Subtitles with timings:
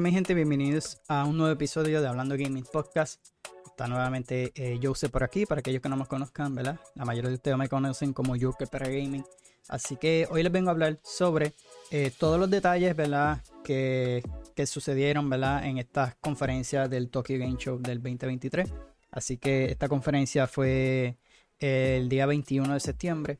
[0.00, 3.22] Bueno, mi gente, bienvenidos a un nuevo episodio de Hablando Gaming Podcast.
[3.66, 6.80] Está nuevamente eh, Jose por aquí, para aquellos que no me conozcan, ¿verdad?
[6.94, 9.22] La mayoría de ustedes me conocen como Joker para Gaming.
[9.68, 11.52] Así que hoy les vengo a hablar sobre
[11.90, 13.42] eh, todos los detalles, ¿verdad?
[13.62, 14.22] Que,
[14.56, 15.66] que sucedieron, ¿verdad?
[15.66, 18.72] En estas conferencias del Tokyo Game Show del 2023.
[19.10, 21.18] Así que esta conferencia fue
[21.58, 23.38] eh, el día 21 de septiembre.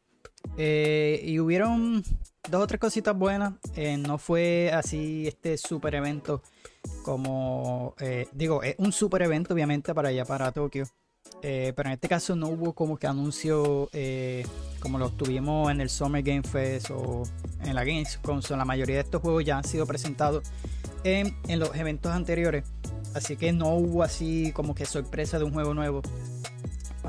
[0.59, 2.04] Eh, y hubieron
[2.48, 3.54] dos o tres cositas buenas.
[3.76, 6.42] Eh, no fue así este super evento
[7.02, 10.86] como, eh, digo, es un super evento obviamente para allá, para Tokio.
[11.42, 13.88] pero en este caso no hubo como que anuncio
[14.80, 17.24] como los tuvimos en el Summer Game Fest o
[17.62, 18.40] en la Gamescom.
[18.50, 20.45] La mayoría de estos juegos ya han sido presentados
[21.04, 22.64] en, en los eventos anteriores.
[23.14, 26.02] Así que no hubo así como que sorpresa de un juego nuevo.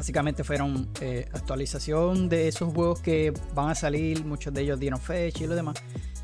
[0.02, 5.00] Básicamente fueron eh, actualización de esos juegos que van a salir, muchos de ellos dieron
[5.00, 5.76] fecha y lo demás.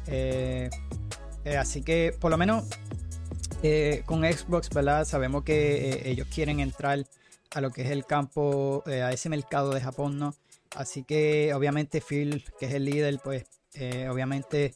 [0.07, 0.67] Eh,
[1.45, 2.63] eh, así que por lo menos
[4.07, 5.05] con Xbox, ¿verdad?
[5.05, 7.05] Sabemos que ellos quieren entrar
[7.51, 10.33] a lo que es el campo, a ese mercado de Japón, ¿no?
[10.75, 13.45] Así que obviamente Phil, que es el líder, pues
[14.09, 14.73] obviamente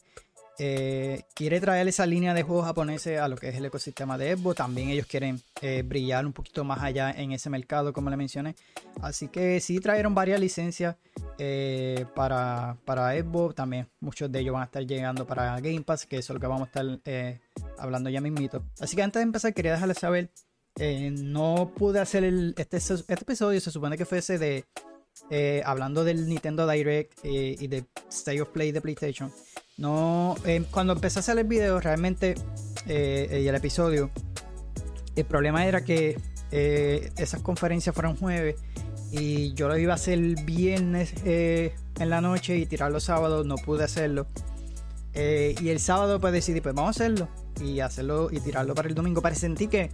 [0.64, 4.36] eh, quiere traer esa línea de juegos japoneses a lo que es el ecosistema de
[4.36, 4.58] Xbox.
[4.58, 8.54] También ellos quieren eh, brillar un poquito más allá en ese mercado, como le mencioné.
[9.00, 10.94] Así que sí trajeron varias licencias
[11.38, 13.56] eh, para, para Xbox.
[13.56, 16.40] También muchos de ellos van a estar llegando para Game Pass, que eso es lo
[16.40, 17.40] que vamos a estar
[17.76, 18.62] hablando ya mismito.
[18.78, 20.30] Así que antes de empezar, quería dejarles saber.
[20.78, 22.22] no pude hacer
[22.56, 24.64] este, este episodio, se supone que fuese de
[25.64, 29.32] hablando del Nintendo Direct y de State of Play de PlayStation.
[29.78, 32.34] No, eh, cuando empecé a hacer el video, realmente,
[32.86, 34.10] eh, y el episodio,
[35.16, 36.20] el problema era que
[36.50, 38.56] eh, esas conferencias fueron jueves
[39.10, 43.56] y yo lo iba a hacer viernes en la noche y tirar los sábados, no
[43.56, 44.26] pude hacerlo.
[45.14, 47.28] y el sábado pues decidí, pues vamos a hacerlo
[47.62, 49.20] y hacerlo y tirarlo para el domingo.
[49.20, 49.90] Pero sentí que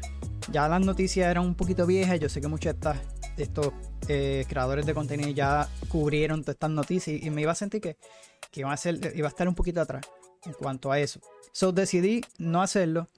[0.53, 2.21] ya las noticias eran un poquito viejas.
[2.21, 3.73] Yo sé que muchos de, estos
[4.49, 7.97] creadores de contenido ya cubrieron todas estas noticias y me iba a sentir que
[8.51, 10.07] que iba a, ser, iba a estar un poquito atrás
[10.45, 11.21] en cuanto a eso.
[11.53, 13.09] So decidí no hacerlo.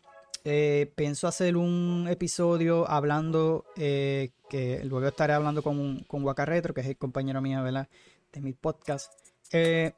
[0.45, 6.73] Eh, pienso hacer un episodio hablando, eh, que luego estaré hablando con, con Waka Retro,
[6.73, 7.89] que es el compañero mío ¿verdad?
[8.33, 9.13] de mi podcast,
[9.53, 9.93] eh,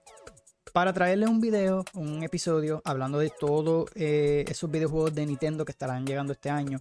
[0.72, 6.06] para traerles un video, un episodio hablando de todos esos videojuegos de Nintendo que estarán
[6.06, 6.80] llegando este año.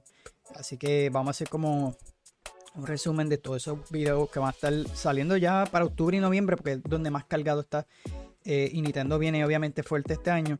[0.56, 1.95] Así que vamos a hacer como
[2.73, 6.19] un resumen de todos esos videos que van a estar saliendo ya para octubre y
[6.19, 7.85] noviembre, porque es donde más cargado está
[8.44, 10.59] eh, y Nintendo viene obviamente fuerte este año.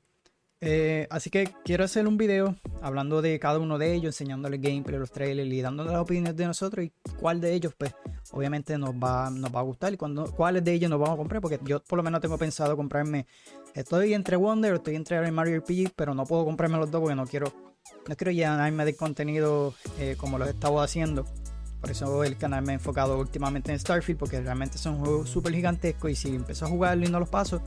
[0.64, 5.00] Eh, así que quiero hacer un video hablando de cada uno de ellos, enseñándoles gameplay,
[5.00, 7.96] los trailers y dándoles las opiniones de nosotros y cuál de ellos, pues,
[8.32, 11.42] obviamente nos va, nos va a gustar y cuáles de ellos nos vamos a comprar,
[11.42, 13.26] porque yo por lo menos tengo pensado comprarme.
[13.74, 17.26] Estoy entre Wonder, estoy entre Mario RPG, pero no puedo comprarme los dos porque no
[17.26, 17.52] quiero,
[18.08, 21.26] no quiero llenarme de contenido eh, como los estaba haciendo.
[21.82, 25.54] Por eso el canal me ha enfocado últimamente en Starfield, porque realmente son juegos súper
[25.54, 27.62] gigantescos y si empiezo a jugarlo y no los paso,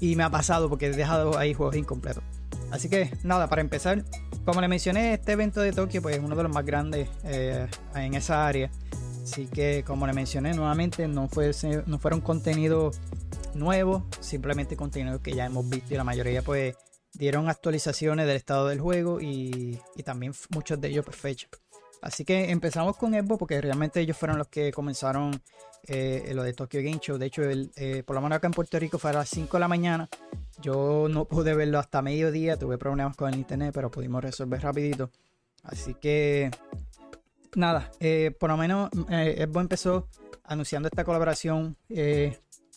[0.00, 2.24] y me ha pasado porque he dejado ahí juegos incompletos.
[2.70, 4.04] Así que nada, para empezar,
[4.44, 7.66] como le mencioné, este evento de Tokio pues, es uno de los más grandes eh,
[7.94, 8.70] en esa área.
[9.22, 11.50] Así que como le mencioné nuevamente, no, fue,
[11.86, 12.98] no fueron contenidos
[13.54, 16.76] nuevos, simplemente contenidos que ya hemos visto y la mayoría pues
[17.12, 21.48] dieron actualizaciones del estado del juego y, y también muchos de ellos por fecha.
[22.00, 25.42] Así que empezamos con Xbox porque realmente ellos fueron los que comenzaron
[25.86, 27.18] eh, lo de Tokyo Game Show.
[27.18, 29.60] De hecho, eh, por lo menos acá en Puerto Rico fue a las 5 de
[29.60, 30.08] la mañana.
[30.60, 35.10] Yo no pude verlo hasta mediodía, tuve problemas con el internet, pero pudimos resolver rapidito.
[35.64, 36.50] Así que
[37.56, 40.08] nada, eh, por lo menos Xbox empezó
[40.44, 41.76] anunciando esta colaboración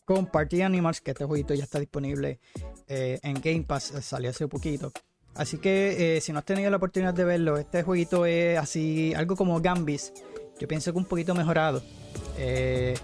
[0.03, 2.39] con Party Animals, que este jueguito ya está disponible
[2.87, 4.91] en Game Pass, salió hace poquito.
[5.35, 9.13] Así que eh, si no has tenido la oportunidad de verlo, este jueguito es así,
[9.15, 10.11] algo como Gambis.
[10.59, 11.81] Yo pienso que un poquito mejorado.
[12.37, 12.95] Eh,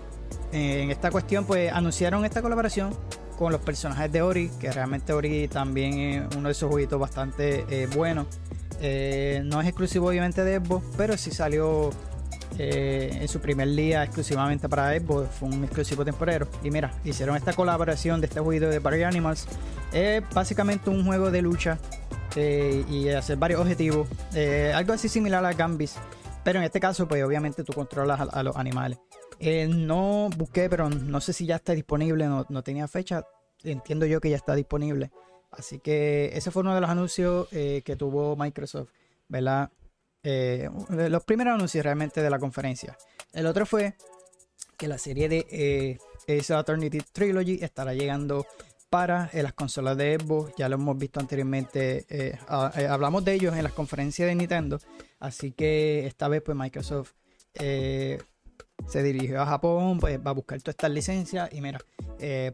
[0.52, 2.94] en esta cuestión, pues anunciaron esta colaboración
[3.38, 7.66] con los personajes de Ori, que realmente Ori también es uno de esos jueguitos bastante
[7.70, 8.28] eh, buenos.
[8.80, 11.92] no es exclusivo obviamente de Xbox, pero sí salió
[12.60, 16.48] en su primer día exclusivamente para Xbox, fue un exclusivo temporero.
[16.64, 19.48] Y mira, hicieron esta colaboración de este jueguito de Party Animals.
[19.94, 21.78] Es básicamente un juego de lucha
[22.36, 24.08] eh, y hacer varios objetivos.
[24.34, 25.96] Eh, algo así similar a Gambis.
[26.44, 29.00] Pero en este caso, pues obviamente tú controlas a, los animales.
[29.40, 33.26] Eh, no busqué, pero no sé si ya está disponible, no, tenía fecha.
[33.64, 35.12] Entiendo yo que ya está disponible.
[35.52, 38.90] Así que ese fue uno de los anuncios que tuvo Microsoft,
[39.28, 39.72] ¿verdad?
[40.24, 42.98] los primeros anuncios realmente de la conferencia.
[43.34, 43.96] El otro fue
[44.78, 45.98] que la serie de
[46.28, 48.46] Ace Eternity Trilogy estará llegando
[48.90, 50.54] para las consolas de Xbox.
[50.58, 52.38] Ya lo hemos visto anteriormente.
[52.48, 54.80] hablamos de ellos en las conferencias de Nintendo.
[55.20, 57.14] Así que esta vez, pues Microsoft
[57.54, 61.50] se dirigió a Japón, pues va a buscar todas estas licencias.
[61.52, 61.80] Y mira,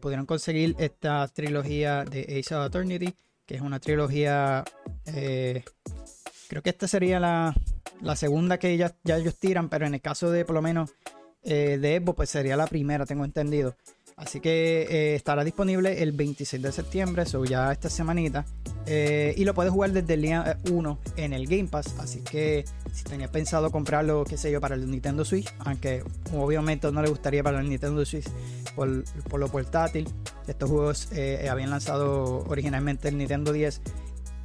[0.00, 3.14] pudieron conseguir esta trilogía de Ace of Eternity,
[3.46, 4.64] que es una trilogía.
[5.04, 7.54] creo que esta sería la,
[8.00, 10.94] la segunda que ya, ya ellos tiran, pero en el caso de por lo menos
[11.42, 13.76] eh, de Evo, pues sería la primera, tengo entendido.
[14.16, 18.44] Así que eh, estará disponible el 26 de septiembre, o ya esta semanita.
[18.86, 21.94] Eh, y lo puedes jugar desde el día 1 en el Game Pass.
[21.98, 26.90] Así que si tenías pensado comprarlo, qué sé yo, para el Nintendo Switch, aunque obviamente
[26.92, 28.28] no le gustaría para el Nintendo Switch
[28.76, 30.08] por, por lo portátil.
[30.46, 31.08] Estos juegos
[31.48, 33.80] habían lanzado originalmente el Nintendo 10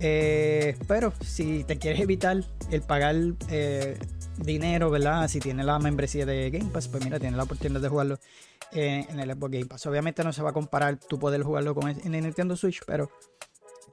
[0.01, 3.15] eh, pero si te quieres evitar el pagar
[3.49, 3.97] eh,
[4.43, 5.27] dinero, ¿verdad?
[5.27, 8.19] Si tienes la membresía de Game Pass, pues mira, tienes la oportunidad de jugarlo
[8.71, 9.85] en el Xbox Game Pass.
[9.85, 13.09] Obviamente no se va a comparar tu poder jugarlo con en el Nintendo Switch, pero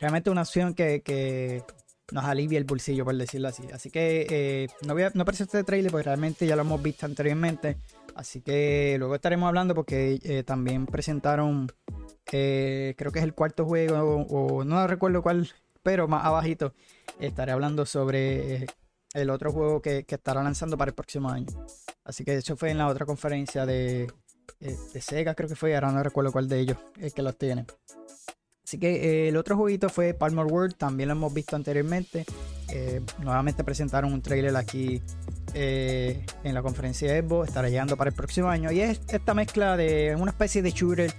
[0.00, 1.62] realmente una opción que,
[2.12, 3.64] nos alivia el bolsillo, por decirlo así.
[3.72, 7.04] Así que eh, no, voy a, no este trailer porque realmente ya lo hemos visto
[7.04, 7.78] anteriormente.
[8.14, 11.66] Así que luego estaremos hablando porque también presentaron,
[12.25, 15.50] creo que es el cuarto juego, o, o no recuerdo cuál
[15.87, 16.75] pero más abajito
[17.20, 18.66] estaré hablando sobre eh,
[19.16, 21.46] el otro juego que, estará lanzando para el próximo año.
[22.04, 24.02] Así que eso fue en la otra conferencia de,
[24.60, 27.36] eh, de Sega, creo que fue, ahora no recuerdo cuál de ellos es que los
[27.36, 27.66] tiene.
[28.62, 32.24] Así que eh, el otro jueguito fue Palmer World, también lo hemos visto anteriormente.
[33.22, 35.00] nuevamente presentaron un trailer aquí
[35.54, 38.70] en la conferencia de Evo, estará llegando para el próximo año.
[38.70, 41.14] Y es esta mezcla de una especie de shooter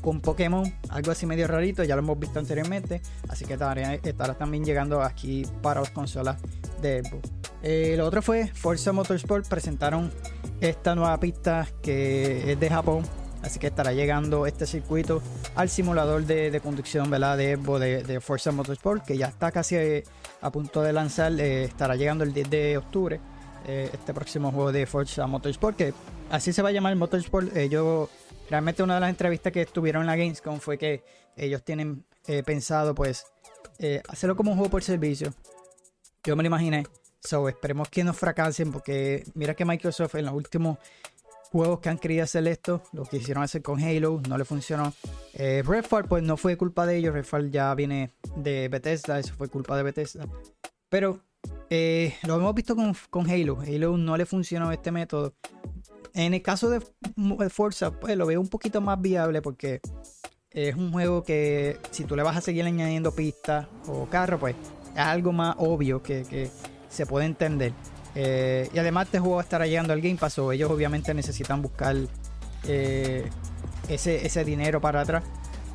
[0.00, 4.64] con Pokémon, algo así medio rarito, ya lo hemos visto anteriormente, así que estará, también
[4.64, 6.36] llegando aquí para las consolas
[6.80, 7.41] de Xbox.
[7.62, 10.12] Eh, lo otro fue Forza Motorsport, presentaron
[10.60, 13.04] esta nueva pista que es de Japón,
[13.42, 15.22] así que estará llegando este circuito
[15.54, 17.36] al simulador de, conducción ¿verdad?
[17.36, 20.04] de Xbox de, Forza Motorsport, que ya está casi eh,
[20.40, 23.20] a punto de lanzar, eh, estará llegando el 10 de octubre.
[23.64, 25.94] este próximo juego de Forza Motorsport, que
[26.30, 27.56] así se va a llamar Motorsport.
[27.56, 28.08] Ellos
[28.50, 31.04] realmente una de las entrevistas que estuvieron en la Gamescom fue que
[31.36, 33.24] ellos tienen eh, pensado pues
[33.78, 35.32] eh, hacerlo como un juego por servicio.
[36.24, 36.84] Yo me lo imaginé.
[37.22, 40.78] So, esperemos que no fracasen porque mira que Microsoft en los últimos
[41.50, 44.92] juegos que han querido hacer esto, lo que hicieron hacer con Halo, no le funcionó.
[45.34, 49.48] Eh, Redfall pues no fue culpa de ellos, Redfall ya viene de Bethesda, eso fue
[49.48, 50.26] culpa de Bethesda.
[50.88, 51.20] Pero
[51.70, 55.34] eh, lo hemos visto con, con Halo, Halo no le funcionó este método
[56.14, 56.80] en el caso de
[57.50, 59.80] Forza, pues lo veo un poquito más viable porque
[60.50, 64.54] es un juego que si tú le vas a seguir añadiendo pistas o carro, pues
[64.92, 66.50] es algo más obvio que,
[66.92, 67.72] se puede entender.
[68.14, 71.96] Eh, y además este juego estará llegando al Game Pass, o ellos obviamente necesitan buscar
[72.68, 73.28] eh,
[73.88, 75.24] ese, ese dinero para atrás.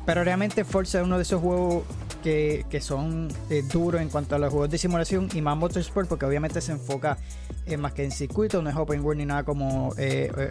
[0.06, 1.84] Pero realmente Forza es uno de esos juegos
[2.22, 6.26] que, son eh, duros en cuanto a los juegos de simulación y más Motorsport porque
[6.26, 7.16] obviamente se enfoca
[7.64, 9.94] en más que en circuito, no es open world ni nada como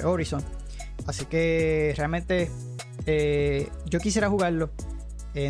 [0.04, 0.44] Horizon.
[1.06, 2.52] Así que realmente
[3.86, 4.70] yo quisiera jugarlo.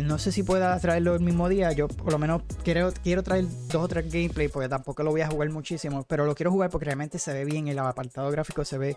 [0.02, 1.72] No sé si pueda traerlo el mismo día.
[1.72, 5.22] Yo por lo menos quiero, quiero traer dos o tres gameplay porque tampoco lo voy
[5.22, 6.04] a jugar muchísimo.
[6.04, 7.68] Pero lo quiero jugar porque realmente se ve bien.
[7.68, 8.96] El apartado gráfico se ve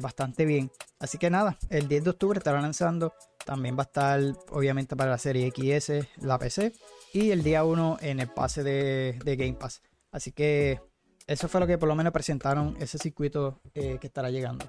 [0.00, 0.70] bastante bien.
[0.98, 3.12] Así que nada, el 10 de octubre estará lanzando
[3.48, 6.74] también va a estar obviamente para la serie XS, la PC.
[7.14, 9.80] Y el día 1 en el pase de, Game Pass.
[10.12, 10.82] Así que
[11.26, 14.66] eso fue lo que por lo menos presentaron ese circuito eh, que estará llegando.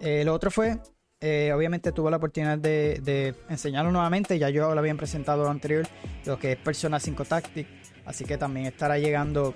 [0.00, 0.80] Eh, lo otro fue,
[1.22, 4.38] eh, obviamente tuve la oportunidad de, enseñarlo nuevamente.
[4.38, 5.86] Ya yo lo habían presentado anterior,
[6.26, 7.66] lo que es Persona 5 Tactic.
[8.04, 9.54] Así que también estará llegando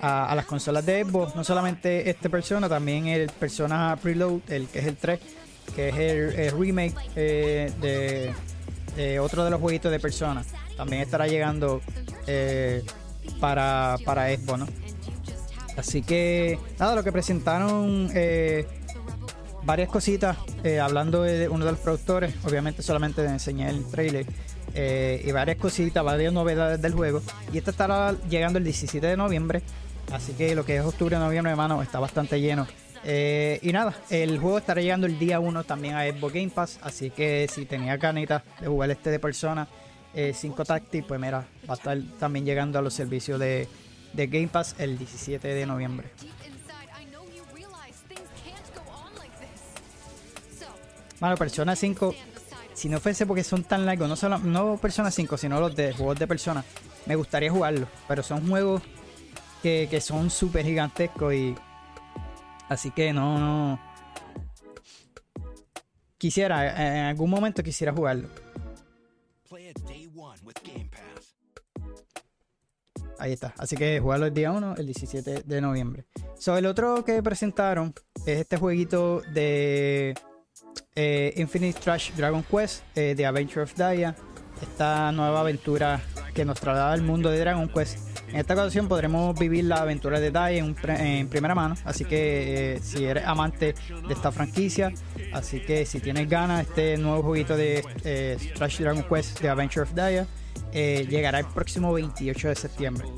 [0.00, 1.34] a, a, las consolas de Xbox.
[1.34, 5.20] No solamente este Persona, también el Persona Preload, el que es el 3
[5.74, 8.32] que es el, remake eh,
[8.96, 10.44] de, otro de los jueguitos de Persona.
[10.76, 11.80] También estará llegando
[12.26, 12.82] eh,
[13.40, 14.70] para, para Xbox.
[15.76, 18.66] Así que, nada, lo que presentaron eh,
[19.66, 20.38] varias cositas,
[20.80, 24.24] hablando de uno de los productores, obviamente solamente de enseñar el trailer,
[24.74, 27.20] y varias cositas, varias novedades del juego.
[27.52, 29.62] Y esta estará llegando el 17 de noviembre,
[30.12, 32.66] así que lo que es octubre, noviembre, hermano, está bastante lleno
[33.08, 36.80] eh, y nada, el juego estará llegando el día 1 también a Xbox Game Pass.
[36.82, 39.68] Así que si tenía canita de jugar este de persona
[40.12, 43.68] 5 eh, pues mira, va a estar también llegando a los servicios de,
[44.14, 46.08] Game Pass el 17 de noviembre.
[51.20, 52.14] Bueno, Persona 5,
[52.74, 55.92] si no fuese porque son tan largos, no solo no Persona 5, sino los de
[55.92, 56.64] juegos de Persona,
[57.06, 57.88] me gustaría jugarlos.
[58.06, 58.82] Pero son juegos
[59.62, 61.54] que, que son súper gigantescos y
[62.68, 63.80] Así que no, no.
[66.18, 68.28] quisiera, en algún momento quisiera jugarlo.
[73.18, 73.54] Ahí está.
[73.56, 76.04] Así que jugarlo el día 1, el 17 de noviembre.
[76.38, 77.94] So, el otro que presentaron
[78.26, 80.14] es este jueguito de
[80.96, 84.16] eh, Infinite Trash Dragon Quest, eh, The Adventure of Daya.
[84.60, 86.00] Esta nueva aventura
[86.34, 87.98] que nos traslada al mundo de Dragon Quest.
[88.28, 91.76] En esta ocasión podremos vivir la aventura de Daya en, primera mano.
[91.84, 93.74] Así que eh, si eres amante
[94.08, 94.92] de esta franquicia,
[95.32, 99.94] así que si tienes ganas, este nuevo jueguito de Trash Dragon Quest, The Adventure of
[99.94, 100.26] Daya
[100.72, 103.08] eh, llegará el próximo 28 de septiembre.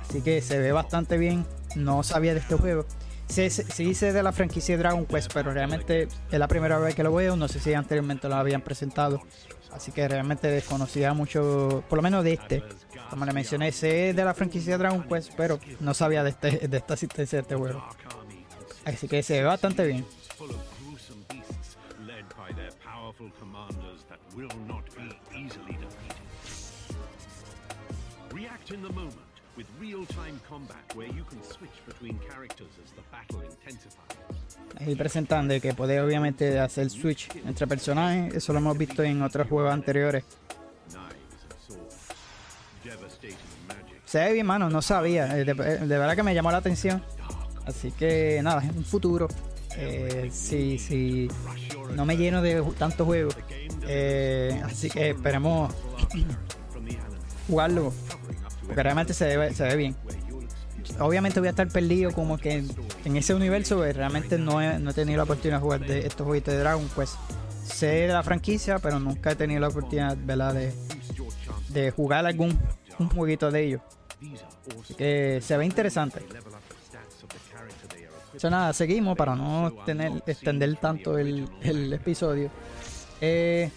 [0.00, 1.44] Así que se ve bastante bien.
[1.76, 2.84] No sabía de este juego.
[3.30, 7.04] Sí, sí, sé de la franquicia Dragon Quest, pero realmente es la primera vez que
[7.04, 7.36] lo veo.
[7.36, 9.22] No sé si anteriormente lo habían presentado.
[9.70, 12.64] Así que realmente desconocía mucho, por lo menos de este.
[13.08, 16.76] Como le mencioné, sé de la franquicia Dragon Quest, pero no sabía de, este, de
[16.76, 17.84] esta asistencia de este juego.
[18.84, 20.04] Así que se ve bastante bien.
[34.78, 39.48] Ahí presentando que puede obviamente hacer switch entre personajes, eso lo hemos visto en otros
[39.48, 40.24] juegos anteriores.
[44.04, 47.02] Se ve bien, mano, no sabía, eh, de, verdad que me llamó la atención.
[47.64, 49.28] Así que nada, en un futuro,
[49.76, 51.28] eh, si, si
[51.94, 53.36] no me lleno de tantos juegos,
[53.86, 55.72] eh, así que esperemos
[57.46, 57.92] jugarlo
[58.70, 59.96] porque realmente se ve, se ve bien.
[61.00, 62.62] Obviamente voy a estar perdido como que
[63.04, 66.06] en, ese universo, pues, realmente no he, no he, tenido la oportunidad de jugar de
[66.06, 67.14] estos jueguitos de Dragon Quest.
[67.64, 70.72] Sé de la franquicia, pero nunca he tenido la oportunidad De,
[71.70, 72.56] de jugar algún
[73.00, 73.80] un jueguito de ellos.
[74.84, 76.24] Así que se ve interesante.
[78.32, 82.52] Eso nada, seguimos para no tener, extender tanto el, el episodio.
[83.20, 83.68] Eh,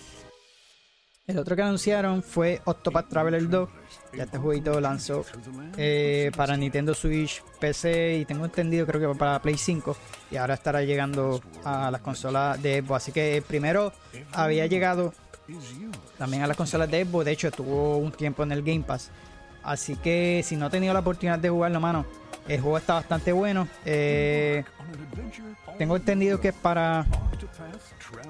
[1.25, 3.69] el otro que anunciaron fue Octopath Traveler 2.
[4.15, 5.25] Ya este jueguito lanzó
[5.77, 9.95] eh, para Nintendo Switch, PC y tengo entendido creo que para Play 5.
[10.31, 13.03] Y ahora estará llegando a las consolas de Xbox.
[13.03, 13.91] Así que primero
[14.31, 15.13] había llegado
[16.17, 17.25] también a las consolas de Xbox.
[17.25, 19.09] De hecho, estuvo un tiempo en el Game Pass.
[19.63, 22.05] Así que si no he tenido la oportunidad de jugarlo, mano,
[22.47, 23.67] el juego está bastante bueno.
[23.85, 24.63] Eh,
[25.77, 27.05] tengo entendido que es para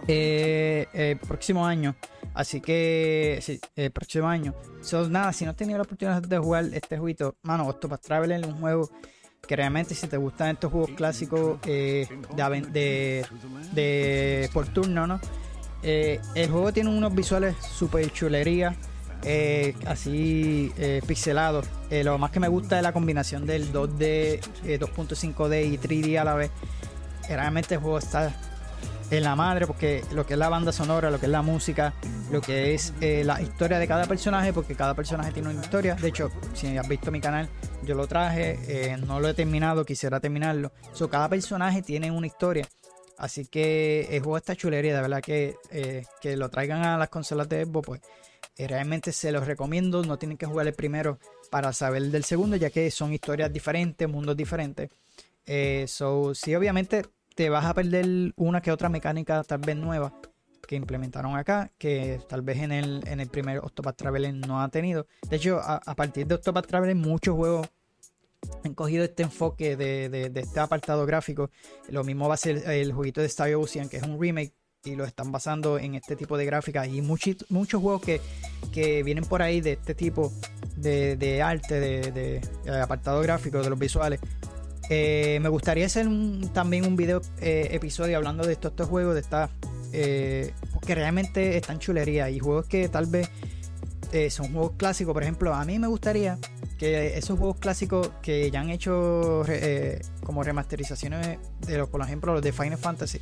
[0.07, 1.95] eh, el próximo año.
[2.33, 3.59] Así que, sí,
[3.91, 4.53] próximo año.
[4.81, 8.41] So, nada, si no has tenido la oportunidad de jugar este jueguito, mano, Octopath Traveler
[8.41, 8.89] es un juego
[9.47, 12.07] que realmente, si te gustan estos juegos clásicos eh,
[13.73, 15.19] de, por turno, ¿no?
[15.83, 18.75] El juego tiene unos visuales super chulería.
[19.25, 21.65] Eh, así eh, pixelados.
[21.89, 24.41] lo más que me gusta es la combinación del 2D,
[24.79, 26.51] 2.5D y 3D a la vez.
[27.29, 28.33] Realmente el juego está
[29.17, 31.93] en la madre porque lo que es la banda sonora, lo que es la música,
[32.31, 35.95] lo que es eh, la historia de cada personaje, porque cada personaje tiene una historia.
[35.95, 37.49] De hecho, si has visto mi canal,
[37.83, 40.71] yo lo traje, eh, no lo he terminado, quisiera terminarlo.
[40.93, 42.67] So, cada personaje tiene una historia.
[43.23, 47.07] Así que el juego está chulería, de verdad que, eh, que lo traigan a las
[47.07, 48.01] consolas de Xbox, pues
[48.57, 50.03] realmente se los recomiendo.
[50.03, 54.09] No tienen que jugar el primero para saber del segundo, ya que son historias diferentes,
[54.09, 54.89] mundos diferentes.
[55.87, 57.03] so, sí, obviamente
[57.33, 60.13] te vas a perder una que otra mecánica tal vez nueva
[60.67, 64.67] que implementaron acá, que tal vez en el, en el primer Octopath Traveler no ha
[64.67, 65.07] tenido.
[65.29, 67.69] De hecho, a, partir de Octopath Traveler muchos juegos
[68.63, 71.49] han cogido este enfoque de, este apartado gráfico.
[71.89, 74.53] Lo mismo va a ser el jueguito de Star Ocean, que es un remake,
[74.85, 76.85] y lo están basando en este tipo de gráfica.
[76.85, 78.21] Y muchos muchos juegos que,
[78.71, 80.31] que vienen por ahí de este tipo
[80.75, 82.41] de, arte, de,
[82.81, 84.19] apartado gráfico, de los visuales,
[84.89, 86.07] eh, me gustaría hacer
[86.53, 89.49] también un video eh, episodio hablando de estos, estos juegos, de estas
[89.93, 90.53] eh,
[90.85, 93.29] que realmente están chulería y juegos que tal vez
[94.29, 95.13] son juegos clásicos.
[95.13, 96.37] Por ejemplo, a mí me gustaría
[96.77, 99.43] que esos juegos clásicos que ya han hecho
[100.23, 103.19] como remasterizaciones de los, por ejemplo, los de Final Fantasy.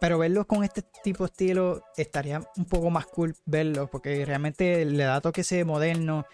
[0.00, 4.84] Pero verlos con este tipo de estilo estaría un poco más cool verlos porque realmente
[4.84, 6.26] le da toque ese moderno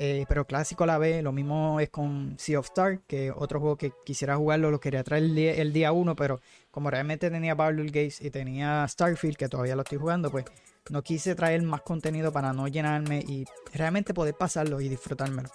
[0.00, 1.22] eh, pero clásico a la vez.
[1.22, 5.02] Lo mismo es con Sea of Star, que otro juego que quisiera jugarlo, lo quería
[5.02, 6.40] traer el día, 1, pero
[6.70, 10.44] como realmente tenía Baldur's Gates y tenía Starfield, que todavía lo estoy jugando, pues
[10.90, 15.48] no quise traer más contenido para no llenarme y realmente poder pasarlo y disfrutármelo.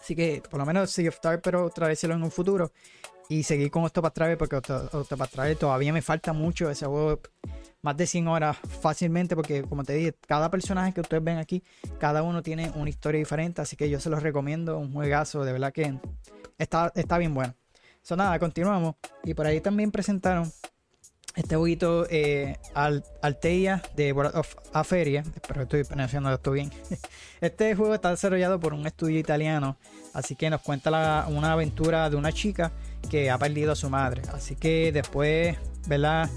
[0.00, 2.72] Así que por lo menos Sea of pero traérselo en un futuro.
[3.28, 6.70] Y seguir con Octopath Traveler porque Octopath Traveler todavía me falta mucho.
[6.70, 7.20] Ese juego
[7.82, 11.62] más de 100 horas fácilmente porque como te dije cada personaje que ustedes ven aquí
[11.98, 13.62] cada uno tiene una historia diferente.
[13.62, 15.98] Así que yo se los recomiendo un juegazo de verdad que
[16.56, 17.54] está, está bien bueno.
[18.00, 18.94] Eso nada continuamos.
[19.24, 20.48] Y por ahí también presentaron
[21.36, 23.04] Este jueguito eh, Al
[23.94, 26.70] de World of Aferia, espero que estoy pronunciando esto bien.
[27.42, 29.76] Este juego está desarrollado por un estudio italiano,
[30.14, 32.72] así que nos cuenta una aventura de una chica
[33.10, 34.22] que ha perdido a su madre.
[34.32, 36.30] Así que después, ¿verdad?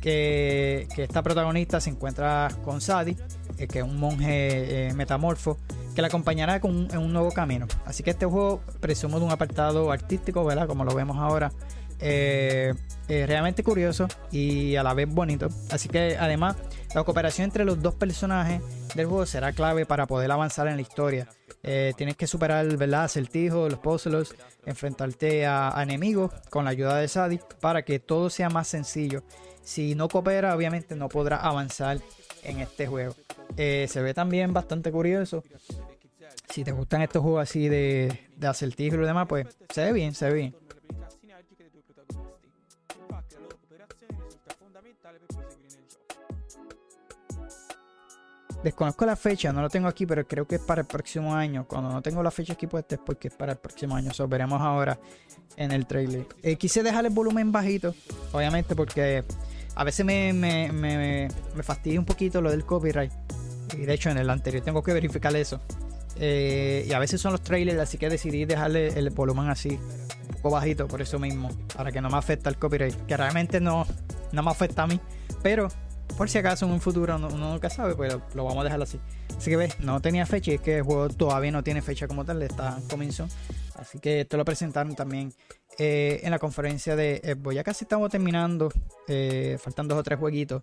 [0.00, 3.16] Que, esta protagonista se encuentra con Sadie,
[3.58, 5.56] eh, que es un monje eh, metamorfo,
[5.94, 7.68] que la acompañará con en un nuevo camino.
[7.84, 10.66] Así que este juego presumo de un apartado artístico, ¿verdad?
[10.66, 11.52] Como lo vemos ahora.
[12.04, 12.74] Eh,
[13.08, 15.48] realmente curioso y a la vez bonito.
[15.70, 16.56] Así que además
[16.94, 18.60] la cooperación entre los dos personajes
[18.94, 21.28] del juego será clave para poder avanzar en la historia.
[21.62, 23.04] Eh, tienes que superar ¿verdad?
[23.04, 24.34] acertijos, los puzzles,
[24.66, 29.22] enfrentarte a, enemigos con la ayuda de Sadie para que todo sea más sencillo.
[29.62, 32.00] Si no coopera, obviamente no podrá avanzar
[32.42, 33.14] en este juego.
[33.56, 35.44] Eh, se ve también bastante curioso.
[36.48, 40.14] Si te gustan estos juegos así de, de acertijos y demás, pues se ve bien,
[40.14, 40.56] se ve bien.
[48.62, 51.66] Desconozco la fecha, no lo tengo aquí, pero creo que es para el próximo año.
[51.66, 54.12] Cuando no tengo la fecha aquí puesta es porque es para el próximo año.
[54.12, 54.98] Eso veremos ahora
[55.56, 56.26] en el trailer.
[56.42, 57.94] Eh, quise dejar el volumen bajito,
[58.32, 59.24] obviamente, porque
[59.74, 61.28] a veces me, me, me,
[61.62, 63.12] fastidia un poquito lo del copyright.
[63.76, 65.60] Y de hecho, en el anterior tengo que verificar eso.
[66.16, 69.80] Eh, y a veces son los trailers, así que decidí dejarle el volumen así,
[70.50, 72.94] bajito, por eso mismo, para que no me afecte el copyright.
[73.06, 73.86] Que realmente no,
[74.32, 75.00] no me afecta a mí,
[75.42, 75.68] pero
[76.16, 79.00] por si acaso en un futuro uno, nunca sabe, pues lo, vamos a dejar así.
[79.36, 82.06] Así que ves, no tenía fecha y es que el juego todavía no tiene fecha
[82.06, 83.28] como tal, está en comienzo.
[83.76, 85.32] Así que esto lo presentaron también
[85.78, 87.54] eh, en la conferencia de Xbox.
[87.56, 88.70] Ya casi estamos terminando,
[89.08, 90.62] eh, faltan dos o tres jueguitos.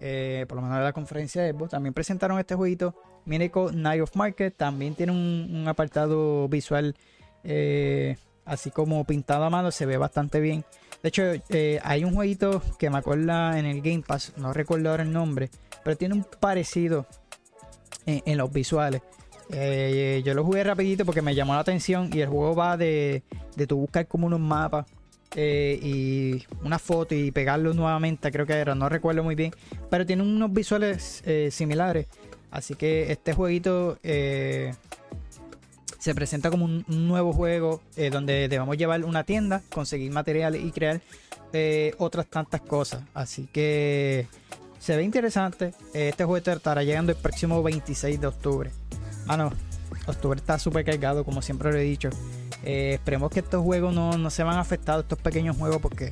[0.00, 1.70] Eh, por lo menos de la conferencia de Xbox.
[1.70, 4.56] También presentaron este jueguito, Minico Night of Market.
[4.56, 6.96] También tiene un, apartado visual
[8.44, 10.64] así como pintado a mano, se ve bastante bien.
[11.02, 14.90] De hecho, eh, hay un jueguito que me acuerda en el Game Pass, no recuerdo
[14.90, 15.50] ahora el nombre,
[15.82, 17.06] pero tiene un parecido
[18.06, 19.02] en, los visuales.
[19.50, 23.22] Eh, yo lo jugué rapidito porque me llamó la atención y el juego va de,
[23.54, 24.86] de tu buscar como unos mapas
[25.36, 29.52] eh, y una foto y pegarlo nuevamente, creo que era, no recuerdo muy bien,
[29.90, 32.06] pero tiene unos visuales similares.
[32.50, 33.98] Así que este jueguito
[36.04, 40.70] se presenta como un, nuevo juego eh, donde debemos llevar una tienda, conseguir materiales y
[40.70, 41.00] crear
[41.54, 43.02] eh, otras tantas cosas.
[43.14, 44.26] Así que
[44.78, 45.72] se ve interesante.
[45.94, 48.70] Este juego estará llegando el próximo 26 de octubre.
[49.24, 49.50] Mano,
[50.06, 52.10] octubre está súper cargado, como siempre lo he dicho.
[52.64, 56.10] Eh, esperemos que estos juegos no, se van a afectar, estos pequeños juegos, porque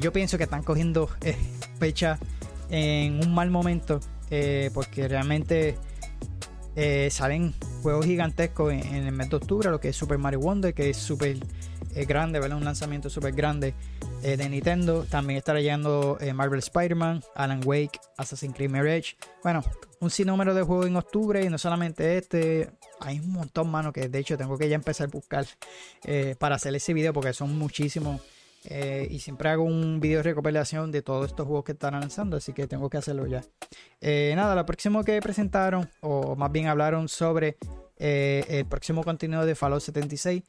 [0.00, 1.08] yo pienso que están cogiendo
[1.78, 2.18] fecha
[2.70, 4.00] en un mal momento.
[4.74, 5.76] porque realmente
[6.76, 10.74] eh, salen juegos gigantescos en, el mes de octubre, lo que es Super Mario Wonder,
[10.74, 11.36] que es súper
[11.94, 12.58] eh, grande, ¿verdad?
[12.58, 13.74] Un lanzamiento súper grande
[14.22, 15.04] eh, de Nintendo.
[15.04, 19.16] También estará llegando Marvel Spider-Man, Alan Wake, Assassin's Creed Mirage.
[19.42, 19.62] Bueno,
[20.00, 22.70] un sinnúmero de juegos en octubre y no solamente este.
[23.00, 25.46] Hay un montón, mano, que de hecho tengo que ya empezar a buscar
[26.38, 28.20] para hacer ese video porque son muchísimos
[28.64, 32.36] eh, y siempre hago un video de recopilación de todos estos juegos que están lanzando,
[32.36, 33.42] así que tengo que hacerlo ya.
[34.00, 37.56] Eh, nada, lo próximo que presentaron, o más bien hablaron sobre
[37.98, 40.42] eh, el próximo contenido de Fallout 76,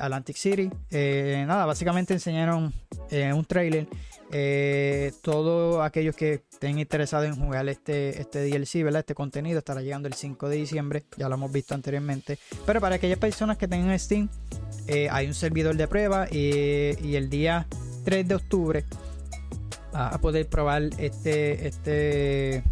[0.00, 0.70] Atlantic City.
[1.46, 2.72] nada, básicamente enseñaron
[3.10, 3.88] un trailer.
[5.20, 9.00] todos aquellos que estén interesados en jugar este, este DLC, ¿verdad?
[9.00, 12.38] Este contenido estará llegando el 5 de diciembre, ya lo hemos visto anteriormente.
[12.64, 14.28] Pero para aquellas personas que tengan Steam,
[14.86, 17.66] eh, hay un servidor de prueba y, el día
[18.04, 18.84] 3 de octubre
[19.92, 22.64] vas a poder probar este, este,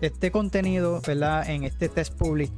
[0.00, 1.48] este contenido ¿verdad?
[1.50, 2.50] en este test public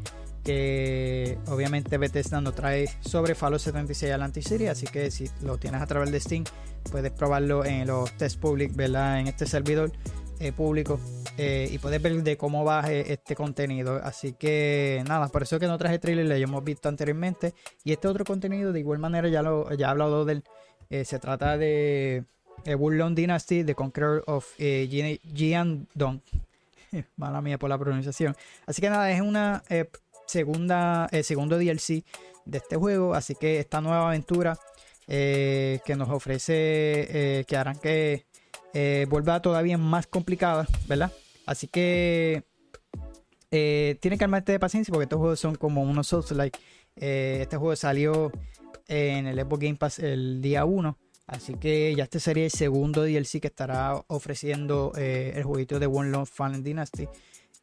[0.44, 5.82] que obviamente Bethesda nos trae sobre Fallout 76 Atlantic City así que si lo tienes
[5.82, 6.44] a través de Steam
[6.90, 9.20] puedes probarlo en los test public ¿verdad?
[9.20, 9.92] en este servidor
[10.40, 11.00] eh, público
[11.36, 14.00] eh, y puedes ver de cómo baje este contenido.
[14.02, 17.54] Así que nada, por eso que no traje trailer, lo hemos visto anteriormente.
[17.84, 20.42] Y este otro contenido, de igual manera, ya lo ya he hablado del
[20.90, 22.24] eh, se trata de
[22.66, 24.88] Wulong Dynasty, The Conqueror of eh,
[25.34, 26.22] Jiandong.
[27.16, 28.34] Mala mía por la pronunciación.
[28.66, 29.62] Así que nada, es una
[30.26, 32.04] segunda, segundo DLC
[32.44, 33.14] de este juego.
[33.14, 34.58] Así que esta nueva aventura
[35.06, 38.27] que nos ofrece, que harán que
[39.08, 41.12] vuelva todavía más complicada, ¿verdad?
[41.46, 42.44] Así que
[43.50, 46.58] eh, que armarte de paciencia porque estos juegos son como unos Souls like.
[46.96, 48.30] Eh, este juego salió
[48.86, 50.98] en el Xbox Game Pass el día 1.
[51.26, 55.86] Así que ya este sería el segundo DLC que estará ofreciendo eh, el jueguito de
[55.86, 57.06] One Love Fallen Dynasty.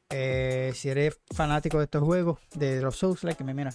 [0.09, 3.73] si eres fanático de estos juegos, de los Souls like, me mira.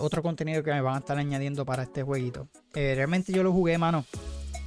[0.00, 2.48] otro contenido que me van a estar añadiendo para este jueguito.
[2.74, 4.04] realmente yo lo jugué, mano.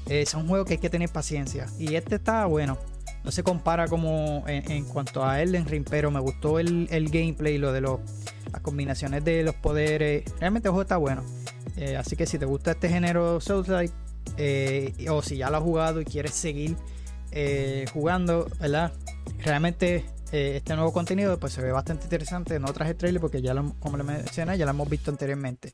[0.07, 1.67] Eh, son juegos que hay que tener paciencia.
[1.79, 2.77] Y este está bueno.
[3.23, 7.71] No se compara como en, cuanto a Elden Ring, pero me gustó el, gameplay, lo
[7.71, 7.99] de los,
[8.51, 10.23] las combinaciones de los poderes.
[10.39, 11.23] Realmente el juego está bueno.
[11.77, 13.93] Eh, así que si te gusta este género Souls-like,
[14.37, 16.75] eh, o si ya lo has jugado y quieres seguir
[17.93, 18.91] jugando, ¿verdad?
[19.39, 22.59] Realmente este nuevo contenido pues se ve bastante interesante.
[22.59, 25.73] No traje trailer porque ya lo, como le mencioné, ya lo hemos visto anteriormente.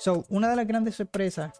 [0.00, 1.52] So, una de las grandes sorpresas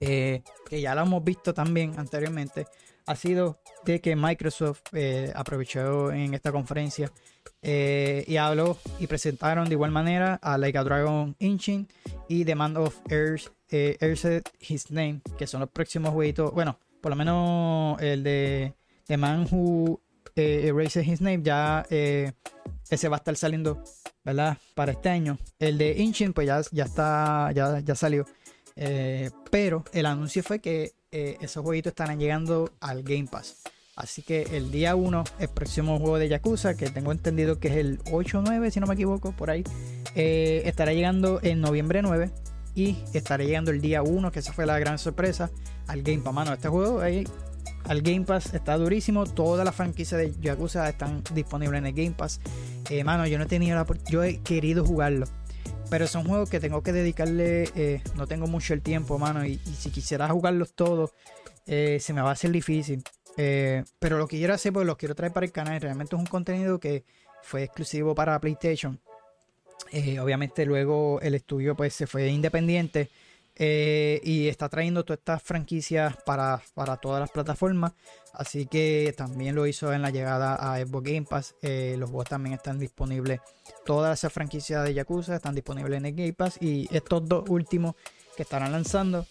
[0.00, 2.66] eh, que ya lo hemos visto también anteriormente,
[3.06, 7.12] ha sido de que Microsoft eh, aprovechó en esta conferencia
[7.62, 11.86] eh, y habló y presentaron de igual manera a Like Dragon Engine
[12.28, 16.52] y The Man of Earth, Earth His Name, que son los próximos jueguitos.
[16.52, 18.74] Bueno, por lo menos el de
[19.06, 20.00] The Man Who
[20.34, 21.86] Erases His Name ya
[22.90, 23.82] ese va a estar saliendo,
[24.24, 24.58] ¿verdad?
[24.74, 25.38] Para este año.
[25.58, 28.26] El de Engine, pues ya, ya está, ya, ya salió.
[28.76, 33.56] Eh, pero el anuncio fue que eh, esos jueguitos estarán llegando al Game Pass.
[33.96, 37.76] Así que el día 1, el próximo juego de Yakuza, que tengo entendido que es
[37.76, 39.62] el 8 o 9, si no me equivoco, por ahí,
[40.14, 42.30] eh, estará llegando en noviembre 9
[42.74, 45.50] y estará llegando el día 1, que esa fue la gran sorpresa,
[45.86, 46.32] al Game Pass.
[46.32, 47.26] Mano, este juego ahí,
[47.84, 49.26] al Game Pass está durísimo.
[49.26, 52.40] Todas las franquicias de Yakuza están disponibles en el Game Pass.
[53.04, 55.26] mano, yo no he tenido la yo he querido jugarlo
[55.90, 59.56] pero son juegos que tengo que dedicarle, eh, no tengo mucho el tiempo, mano, y,
[59.56, 61.10] si quisiera jugarlos todos,
[61.66, 63.02] eh, se me va a hacer difícil.
[63.36, 65.80] Eh, pero lo que quiero hacer, pues los quiero traer para el canal.
[65.80, 67.04] Realmente es un contenido que
[67.42, 69.00] fue exclusivo para PlayStation.
[70.20, 73.10] obviamente luego el estudio pues se fue independiente
[73.62, 76.62] eh, y está trayendo todas estas franquicias para,
[77.02, 77.92] todas las plataformas.
[78.32, 81.54] Así que también lo hizo en la llegada a Xbox Game Pass.
[81.60, 83.40] Eh, los juegos también están disponibles.
[83.84, 86.56] Todas esas franquicias de Yakuza están disponibles en el Game Pass.
[86.58, 87.96] Y estos dos últimos
[88.34, 89.26] que estarán lanzando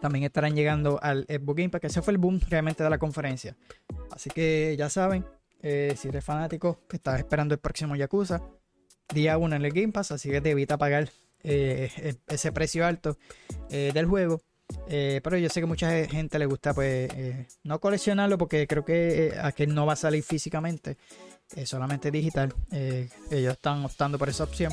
[0.00, 1.80] también estarán llegando al Xbox Game Pass.
[1.82, 3.54] Que ese fue el boom realmente de la conferencia.
[4.10, 5.22] Así que ya saben,
[5.60, 8.40] eh, si eres fanático, que estás esperando el próximo Yakuza.
[9.12, 10.12] Día 1 en el Game Pass.
[10.12, 11.10] Así que te evita pagar
[11.44, 13.18] eh, e, ese precio alto
[13.70, 14.40] eh, del juego.
[14.88, 17.10] Eh, pero yo sé que mucha gente le gusta pues
[17.64, 20.96] no coleccionarlo porque creo que aquel no va a salir físicamente,
[21.64, 22.54] solamente digital.
[23.30, 24.72] ellos están optando por esa opción.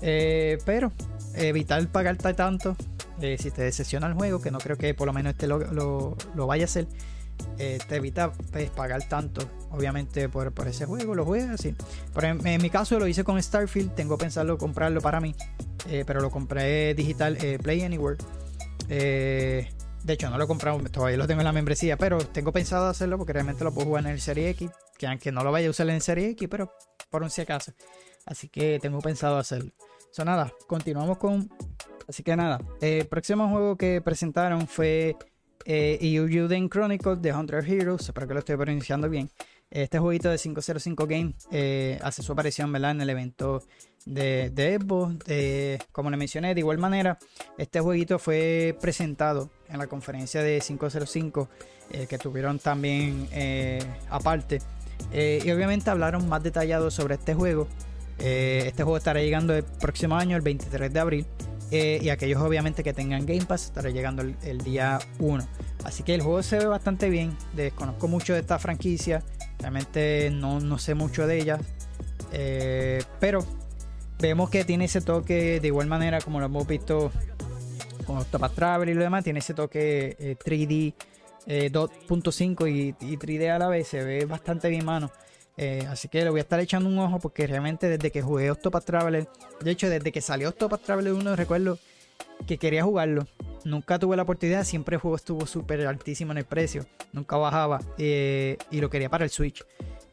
[0.00, 0.92] pero
[1.34, 2.76] evitar pagarte tanto
[3.20, 6.46] si te decepciona el juego, que no creo que por lo menos este lo, lo
[6.46, 6.86] vaya a hacer.
[7.58, 11.74] Eh, te evita pues, pagar tanto, obviamente, por, ese juego, lo juegas así.
[12.12, 15.34] Pero en, mi caso lo hice con Starfield, tengo pensado comprarlo para mí,
[15.88, 18.18] eh, pero lo compré digital eh, Play Anywhere.
[18.88, 19.68] de
[20.08, 23.18] hecho, no lo he comprado, todavía lo tengo en la membresía, pero tengo pensado hacerlo
[23.18, 25.70] porque realmente lo puedo jugar en el Serie X, que aunque no lo vaya a
[25.70, 26.72] usar en el Serie X, pero
[27.10, 27.72] por un si acaso.
[28.26, 29.70] Así que tengo pensado hacerlo.
[30.10, 31.50] So, nada, continuamos con.
[32.08, 35.16] Así que nada, el próximo juego que presentaron fue
[35.64, 39.30] eh, y Uden Chronicles de Hunter Heroes, espero que lo estoy pronunciando bien.
[39.74, 43.60] Este jueguito de 505 Game eh, hace su aparición en el evento
[44.06, 47.18] de, de como le mencioné, de igual manera,
[47.58, 51.48] este jueguito fue presentado en la conferencia de 505
[51.90, 54.60] eh, que tuvieron también eh, aparte.
[55.12, 57.66] y obviamente hablaron más detallado sobre este juego.
[58.18, 61.26] este juego estará llegando el próximo año, el 23 de abril.
[61.76, 65.44] Eh, y aquellos obviamente que tengan Game Pass estará llegando el, día 1.
[65.82, 67.36] Así que el juego se ve bastante bien.
[67.52, 69.24] Desconozco mucho de esta franquicia.
[69.58, 71.58] Realmente no, sé mucho de ella.
[72.30, 73.44] Eh, pero
[74.20, 77.10] vemos que tiene ese toque de igual manera como lo hemos visto
[78.06, 79.24] con Octopath Travel y lo demás.
[79.24, 80.94] Tiene ese toque 3D
[81.48, 83.88] eh, 2.5 y, y 3D a la vez.
[83.88, 85.10] Se ve bastante bien, mano.
[85.56, 88.50] Eh, así que le voy a estar echando un ojo porque realmente desde que jugué
[88.50, 89.28] Octopath Traveler,
[89.60, 91.78] de hecho desde que salió Octopath Traveler 1 recuerdo
[92.46, 93.26] que quería jugarlo.
[93.64, 97.80] Nunca tuve la oportunidad, siempre el juego estuvo súper altísimo en el precio, nunca bajaba
[97.98, 99.64] eh, y lo quería para el Switch.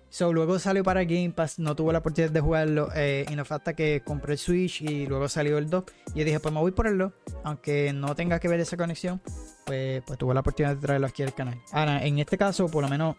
[0.09, 3.45] So, luego salió para Game Pass, no tuve la oportunidad de jugarlo eh, y no
[3.45, 5.85] falta que compré el Switch y luego salió el 2.
[6.13, 7.13] Y dije, pues me voy por el 2,
[7.45, 9.21] aunque no tenga que ver esa conexión,
[9.65, 11.61] pues, pues tuve la oportunidad de traerlo aquí al canal.
[11.71, 13.15] Ahora, en este caso, por lo menos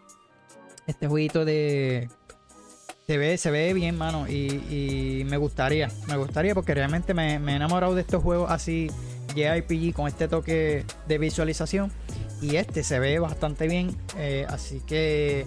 [0.87, 2.09] este jueguito de.
[3.07, 4.27] Se ve, se ve bien, mano.
[4.27, 5.89] Y, me gustaría.
[6.07, 8.89] Me gustaría porque realmente me, he enamorado de estos juegos así.
[9.35, 11.91] JRPG con este toque de visualización.
[12.41, 13.95] Y este se ve bastante bien.
[14.17, 15.45] Eh, así que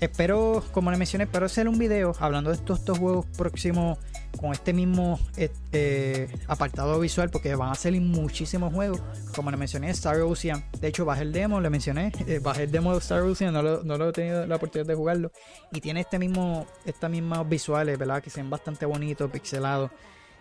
[0.00, 3.98] espero, como le mencioné, espero hacer un video hablando de estos, estos juegos próximos
[4.40, 9.02] con este mismo eh, eh, apartado visual porque van a salir muchísimos juegos.
[9.34, 10.64] Como le mencioné, Star Ocean.
[10.80, 12.12] De hecho, bajé el demo, le mencioné.
[12.26, 15.32] Eh, bajé el demo de Star Ocean, no lo, he tenido la oportunidad de jugarlo.
[15.72, 18.22] Y tiene este mismo, estas mismas visuales, ¿verdad?
[18.22, 19.90] Que son bastante bonitos, pixelados.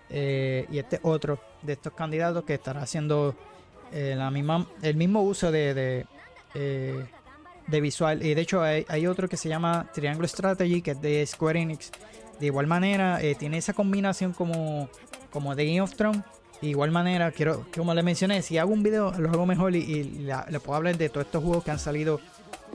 [0.10, 3.36] y este otro de estos candidatos que estará haciendo
[3.92, 6.06] eh, la misma, el mismo uso de, de,
[6.56, 7.06] eh,
[7.68, 8.26] de visual.
[8.26, 11.62] Y de hecho hay, hay, otro que se llama Triangle Strategy, que es de Square
[11.62, 11.92] Enix.
[12.40, 14.90] De igual manera, eh, tiene esa combinación como,
[15.32, 16.22] como de Game of Thrones.
[16.62, 19.80] De igual manera, quiero, como le mencioné, si hago un video, lo hago mejor y,
[19.80, 20.04] y
[20.50, 22.20] le puedo hablar de todos estos juegos que han salido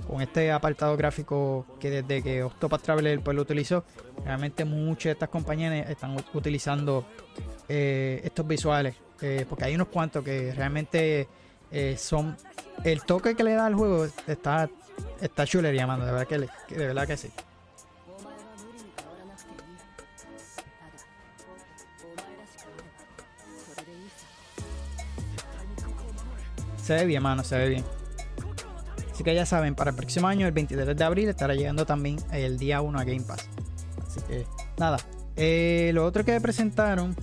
[0.06, 3.84] con este apartado gráfico que desde que Octopath Traveler pues, lo utilizó,
[4.24, 7.04] realmente muchas de estas compañías están utilizando
[7.68, 11.28] eh, estos visuales, eh, porque hay unos cuantos que realmente
[11.96, 12.36] son
[12.84, 14.68] el toque que le da al juego está
[15.20, 16.38] está chulería, mano, de verdad que,
[16.74, 17.30] de verdad que sí.
[26.82, 27.84] Se ve bien, mano, se ve bien.
[29.12, 32.18] Así que ya saben, para el próximo año, el 23 de abril, estará llegando también
[32.32, 33.48] el día 1 a Game Pass.
[34.06, 34.46] Así que
[34.78, 34.98] nada.
[35.36, 37.16] Eh, lo otro que presentaron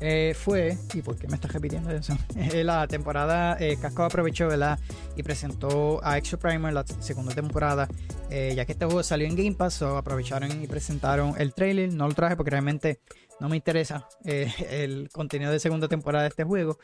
[0.00, 2.16] eh, fue, y por qué me estás repitiendo eso,
[2.64, 4.78] la temporada eh, Casco aprovechó, ¿verdad?
[5.16, 7.88] Y presentó a Exo Primer la segunda temporada,
[8.54, 11.92] ya que este juego salió en Game Pass, aprovecharon y presentaron el trailer.
[11.92, 13.00] No lo traje porque realmente
[13.40, 16.78] no me interesa el contenido de segunda temporada de este juego.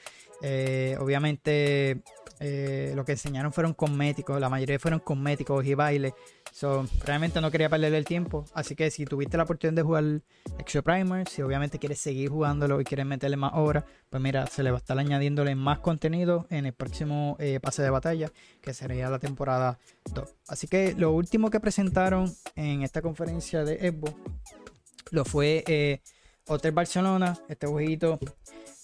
[1.00, 2.02] obviamente
[2.40, 6.14] eh, lo que enseñaron fueron cosméticos, la mayoría fueron cosméticos y baile.
[6.52, 8.46] So, realmente no quería perder el tiempo.
[8.54, 10.04] Así que si tuviste la oportunidad de jugar
[10.58, 14.62] Extra Primer, si obviamente quieres seguir jugándolo y quieres meterle más horas, pues mira, se
[14.62, 18.72] le va a estar añadiéndole más contenido en el próximo eh, pase de batalla, que
[18.72, 19.78] sería la temporada
[20.12, 20.34] 2.
[20.48, 24.08] Así que lo último que presentaron en esta conferencia de Evo
[25.10, 26.00] lo fue eh,
[26.46, 28.18] Hotel Barcelona, este jueguito.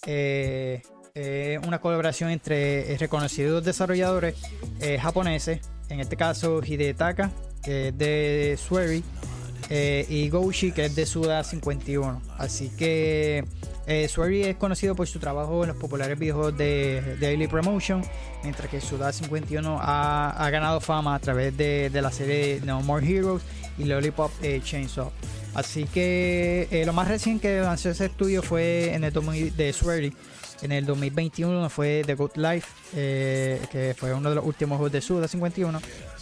[0.05, 0.81] Eh,
[1.19, 4.35] eh, una colaboración entre eh, reconocidos desarrolladores
[4.79, 7.31] eh, japoneses, en este caso Hidetaka,
[7.63, 9.03] que es de Swery,
[9.69, 12.21] y Goushi, que es de Suda 51.
[12.37, 13.43] Así que
[13.87, 18.03] eh, Swery es conocido por su trabajo en los populares videojuegos de Daily Promotion,
[18.43, 23.43] mientras que Suda 51 ha, ganado fama a través de, la serie No More Heroes
[23.77, 24.31] y Lollipop
[24.63, 25.11] Chainsaw.
[25.53, 29.13] Así que lo más reciente que lanzó ese estudio fue en el
[29.55, 30.13] de Swery
[30.61, 34.91] en el 2021 fue The Good Life, eh, que fue uno de los últimos juegos
[34.91, 35.79] de Suda 51.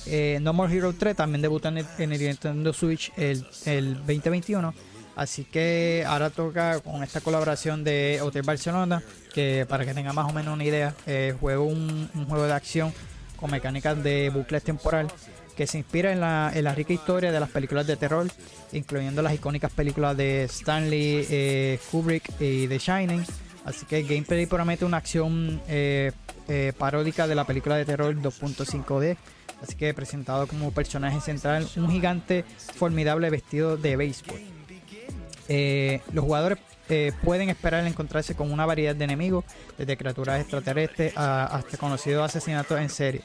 [0.08, 4.74] Eh, no More Hero 3 también debutó en el, Nintendo Switch el, 2021.
[5.16, 9.02] Así que ahora toca con esta colaboración de Hotel Barcelona,
[9.34, 12.94] que para que tenga más o menos una idea, eh, juego un, juego de acción
[13.38, 15.08] con mecánicas de bucles temporal
[15.56, 18.28] que se inspira en la, en la rica historia de las películas de terror,
[18.74, 23.24] incluyendo las icónicas películas de Stanley Kubrick y The Shining
[23.66, 26.12] Así que el gameplay promete una acción eh,
[26.48, 29.18] eh, paródica de la película de terror 2.5D.
[29.62, 34.40] Así que presentado como personaje central, un gigante formidable vestido de béisbol.
[35.48, 36.60] Eh, los jugadores
[37.24, 39.46] pueden esperar encontrarse con una variedad de enemigos,
[39.78, 43.22] desde criaturas extraterrestres hasta conocidos asesinatos en serie.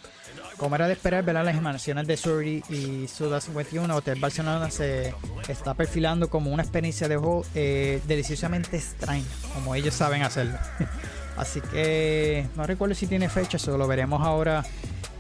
[0.61, 5.15] Como era de esperar, ver las imaginaciones de Suri y Suda 51, Hotel Barcelona se
[5.49, 10.59] está perfilando como una experiencia de juego eh, deliciosamente extraña, como ellos saben hacerlo.
[11.39, 14.63] Así que no recuerdo si tiene fecha, eso lo veremos ahora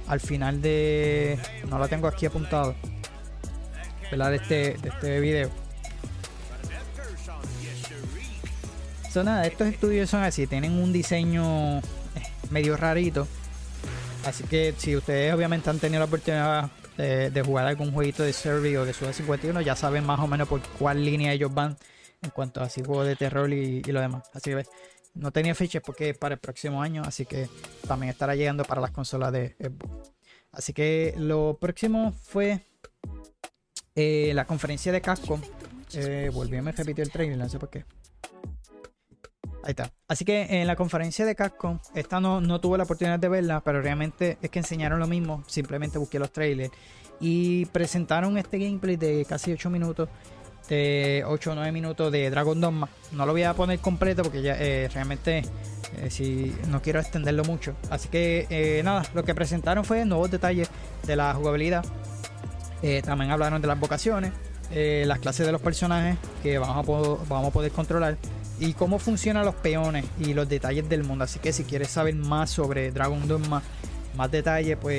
[0.08, 1.38] al final de.
[1.70, 2.74] No lo tengo aquí apuntado,
[4.10, 4.30] ¿verdad?
[4.30, 5.69] De este, de este video.
[9.12, 11.82] Son nada, estos estudios son así, tienen un diseño eh,
[12.50, 13.26] medio rarito
[14.24, 18.76] Así que si ustedes obviamente han tenido la oportunidad de, jugar algún jueguito de Survey
[18.76, 21.76] o de Suda 51, ya saben más o menos por cuál línea ellos van
[22.20, 24.28] en cuanto a así juegos de terror y, lo demás.
[24.34, 24.66] Así que
[25.14, 27.48] no tenía fichas porque es para el próximo año, así que
[27.88, 30.12] también estará llegando para las consolas de Xbox.
[30.52, 32.60] Así que lo próximo fue
[33.94, 35.40] eh, la conferencia de Capcom.
[35.94, 37.84] Eh, volví a repetir el trailer, no sé por qué.
[39.62, 39.92] Ahí está.
[40.08, 43.60] Así que en la conferencia de Capcom, esta no, no tuve la oportunidad de verla,
[43.60, 45.44] pero realmente es que enseñaron lo mismo.
[45.46, 46.72] Simplemente busqué los trailers
[47.20, 50.08] y presentaron este gameplay de casi 8 minutos,
[50.68, 52.88] de 8 o 9 minutos de Dragon Dogma.
[53.12, 55.42] No lo voy a poner completo porque ya eh, realmente
[55.98, 57.74] eh, si no quiero extenderlo mucho.
[57.90, 60.70] Así que eh, nada, lo que presentaron fue nuevos detalles
[61.06, 61.84] de la jugabilidad.
[63.04, 64.32] también hablaron de las vocaciones,
[64.70, 68.16] las clases de los personajes que vamos a, vamos a poder controlar
[68.60, 71.24] y cómo funcionan los peones y los detalles del mundo.
[71.24, 73.62] Así que si quieres saber más sobre Dragon Dogma,
[74.16, 74.96] más detalles, pues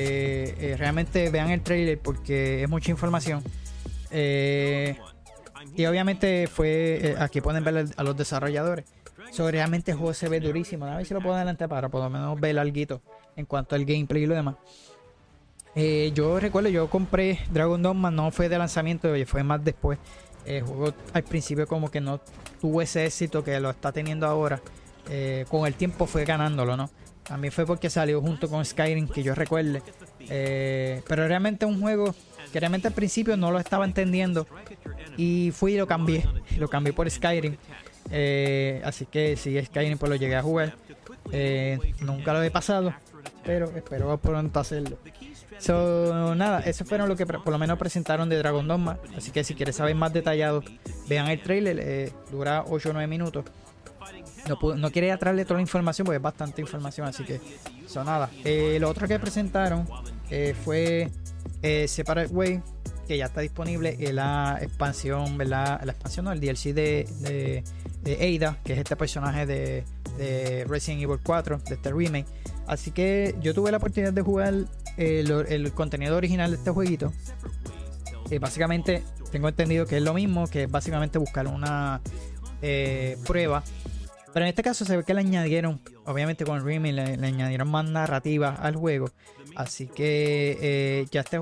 [0.58, 3.42] eh, realmente vean el trailer porque es mucha información.
[4.10, 4.98] Eh,
[5.76, 8.84] y obviamente fue eh, aquí pueden ver a los desarrolladores.
[9.30, 10.84] So, realmente el juego se ve durísimo.
[10.84, 13.00] A ver si lo puedo adelantar para por lo menos ver algo
[13.36, 14.56] en cuanto al gameplay y lo demás.
[16.14, 20.00] yo recuerdo, yo compré Dragon Dogma, no fue de lanzamiento, fue más después.
[20.44, 22.20] El juego al principio como que no
[22.60, 24.60] tuvo ese éxito que lo está teniendo ahora.
[25.08, 26.88] eh, con el tiempo fue ganándolo, ¿no?
[27.24, 29.82] También fue porque salió junto con Skyrim, que yo recuerde.
[30.28, 32.14] Eh, pero realmente un juego
[32.52, 34.46] que realmente al principio no lo estaba entendiendo.
[35.16, 36.24] Y fui y lo cambié.
[36.58, 37.56] Lo cambié por Skyrim.
[38.10, 40.74] Eh, así que si Skyrim pues lo llegué a jugar.
[42.00, 42.94] nunca lo he pasado.
[43.44, 44.98] Pero espero pronto hacerlo.
[45.62, 48.98] So, nada, eso fueron lo que por lo menos presentaron de Dragon Dogma.
[49.16, 50.64] Así que si quieres saber más detallado,
[51.08, 52.12] vean el trailer.
[52.32, 53.44] dura 8 o 9 minutos.
[54.48, 57.40] No, no quiere atraerle toda la información porque es bastante información, así que
[57.84, 58.28] eso nada.
[58.44, 59.88] Eh, lo otro que presentaron
[60.30, 61.10] eh, fue
[61.62, 62.60] eh, Separate Way,
[63.06, 65.80] que ya está disponible en la expansión, ¿verdad?
[65.84, 67.62] La expansión, no, el DLC de,
[68.02, 69.84] de, Ada, que es este personaje de,
[70.18, 72.26] de, Resident Evil 4, de este remake.
[72.72, 74.54] Así que yo tuve la oportunidad de jugar
[74.96, 77.12] el, contenido original de este jueguito.
[78.40, 82.00] básicamente tengo entendido que es lo mismo, que es básicamente buscar una
[83.26, 83.62] prueba
[84.32, 87.84] pero en este caso se ve que le añadieron, obviamente con Remy le, añadieron más
[87.84, 89.10] narrativa al juego.
[89.54, 91.38] Así que eh, ya este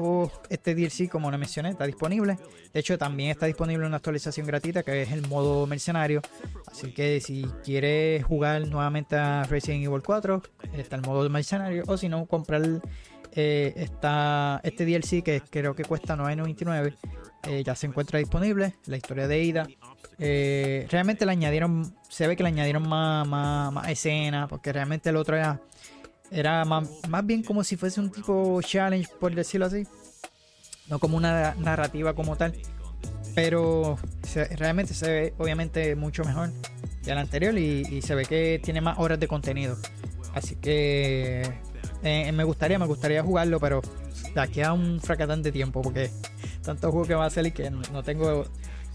[0.48, 2.38] este DLC, como lo mencioné, está disponible.
[2.72, 6.22] De hecho, también está disponible una actualización gratuita que es el modo mercenario.
[6.70, 10.42] Así que si quieres jugar nuevamente a Resident Evil 4,
[10.76, 11.84] está el modo mercenario.
[11.86, 12.62] O si no, comprar
[13.32, 13.88] eh,
[14.62, 16.96] este DLC que creo que cuesta 9.99.
[17.44, 18.74] Eh, ya se encuentra disponible.
[18.86, 19.68] La historia de Ida
[20.18, 25.36] realmente le añadieron, se ve que le añadieron más, más, escena, porque realmente el otro
[25.36, 25.60] era,
[26.30, 26.88] era más,
[27.24, 29.86] bien como si fuese un tipo challenge, por decirlo así.
[30.88, 32.54] No como una narrativa como tal.
[33.34, 33.98] Pero
[34.56, 36.50] realmente se ve obviamente mucho mejor
[37.04, 39.76] que el anterior y, se ve que tiene más horas de contenido.
[40.34, 41.42] Así que
[42.02, 43.82] eh, me gustaría, me gustaría jugarlo, pero
[44.34, 46.10] de aquí a un fracatante tiempo, porque
[46.62, 48.44] tanto juego que va a salir que no tengo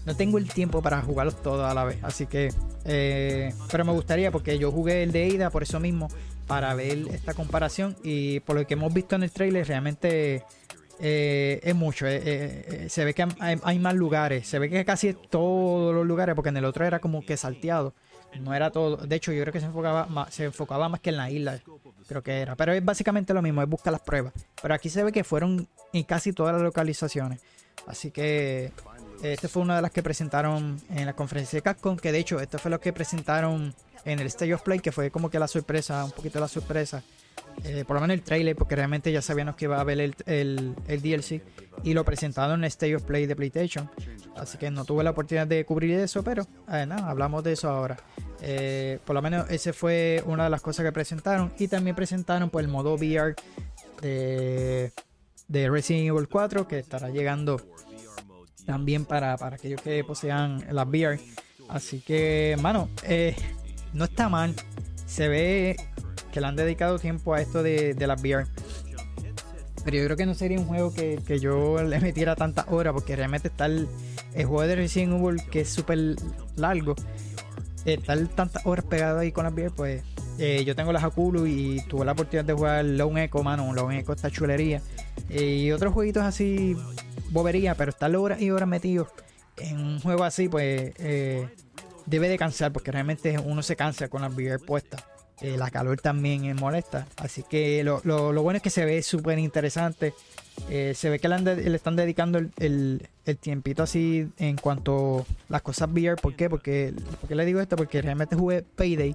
[0.06, 1.98] no tengo el tiempo para jugarlos todos a la vez.
[2.02, 2.52] Así que,
[2.84, 6.08] eh, pero me gustaría porque yo jugué el de Ida por eso mismo,
[6.46, 7.96] para ver esta comparación.
[8.02, 10.44] Y por lo que hemos visto en el trailer, realmente
[11.00, 12.06] eh, es mucho.
[12.08, 14.46] Eh, se ve que hay, más lugares.
[14.46, 17.94] Se ve que casi todos los lugares, porque en el otro era como que salteado.
[18.40, 18.96] No era todo.
[18.96, 21.60] De hecho, yo creo que se enfocaba más, se enfocaba más que en la isla.
[22.06, 22.54] Creo que era.
[22.54, 24.32] Pero es básicamente lo mismo, es buscar las pruebas.
[24.60, 27.40] Pero aquí se ve que fueron en casi todas las localizaciones.
[27.86, 28.72] Así que
[29.32, 32.40] este fue una de las que presentaron en la conferencia de Capcom, que de hecho,
[32.40, 35.48] esto fue lo que presentaron en el Stage of Play, que fue como que la
[35.48, 37.02] sorpresa, un poquito la sorpresa.
[37.64, 40.14] Eh, por lo menos el trailer, porque realmente ya sabíamos que iba a haber el,
[40.26, 41.42] el, DLC
[41.82, 43.90] y lo presentaron en el Stage of Play de PlayStation.
[44.36, 47.68] Así que no tuve la oportunidad de cubrir eso, pero eh, nada, hablamos de eso
[47.68, 47.96] ahora.
[48.42, 51.52] Eh, por lo menos ese fue una de las cosas que presentaron.
[51.58, 53.34] Y también presentaron pues, el modo VR
[54.02, 54.92] de,
[55.48, 57.60] de Resident Evil 4, que estará llegando
[58.66, 61.18] también para, aquellos que posean las VR.
[61.68, 63.34] Así que, mano, eh,
[63.94, 64.54] no está mal.
[65.06, 65.76] Se ve
[66.32, 68.46] que le han dedicado tiempo a esto de, las VR.
[69.84, 73.16] Pero yo creo que no sería un juego que, yo le metiera tantas horas, porque
[73.16, 73.88] realmente está el,
[74.34, 76.16] juego de Resident Evil que es súper
[76.56, 76.94] largo.
[77.84, 80.02] Estar tantas horas pegado ahí con las VR, pues
[80.38, 83.72] eh, yo tengo las Akulu y tuve la oportunidad de jugar Lone Echo, mano.
[83.72, 84.82] Lone Echo está chulería.
[85.30, 86.76] y otros jueguitos así
[87.30, 89.08] bobería, pero estar horas y horas metido
[89.56, 91.48] en un juego así, pues eh,
[92.06, 94.98] debe de cansar, porque realmente uno se cansa con la VR puesta.
[95.42, 97.06] Eh, la calor también es molesta.
[97.16, 98.00] Así que lo,
[98.42, 100.14] bueno es que se ve súper interesante.
[100.70, 103.08] Eh, se ve que le, están dedicando el,
[103.40, 106.16] tiempito así en cuanto a las cosas VR.
[106.16, 106.48] ¿Por qué?
[106.48, 107.76] Porque, porque le digo esto?
[107.76, 109.14] Porque realmente jugué Payday.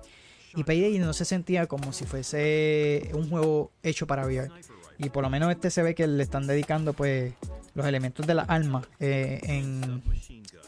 [0.56, 4.52] Y Payday no se sentía como si fuese un juego hecho para VR.
[5.00, 7.34] Y por lo menos este se ve que le están dedicando pues
[7.74, 10.02] los elementos de la alma eh, en,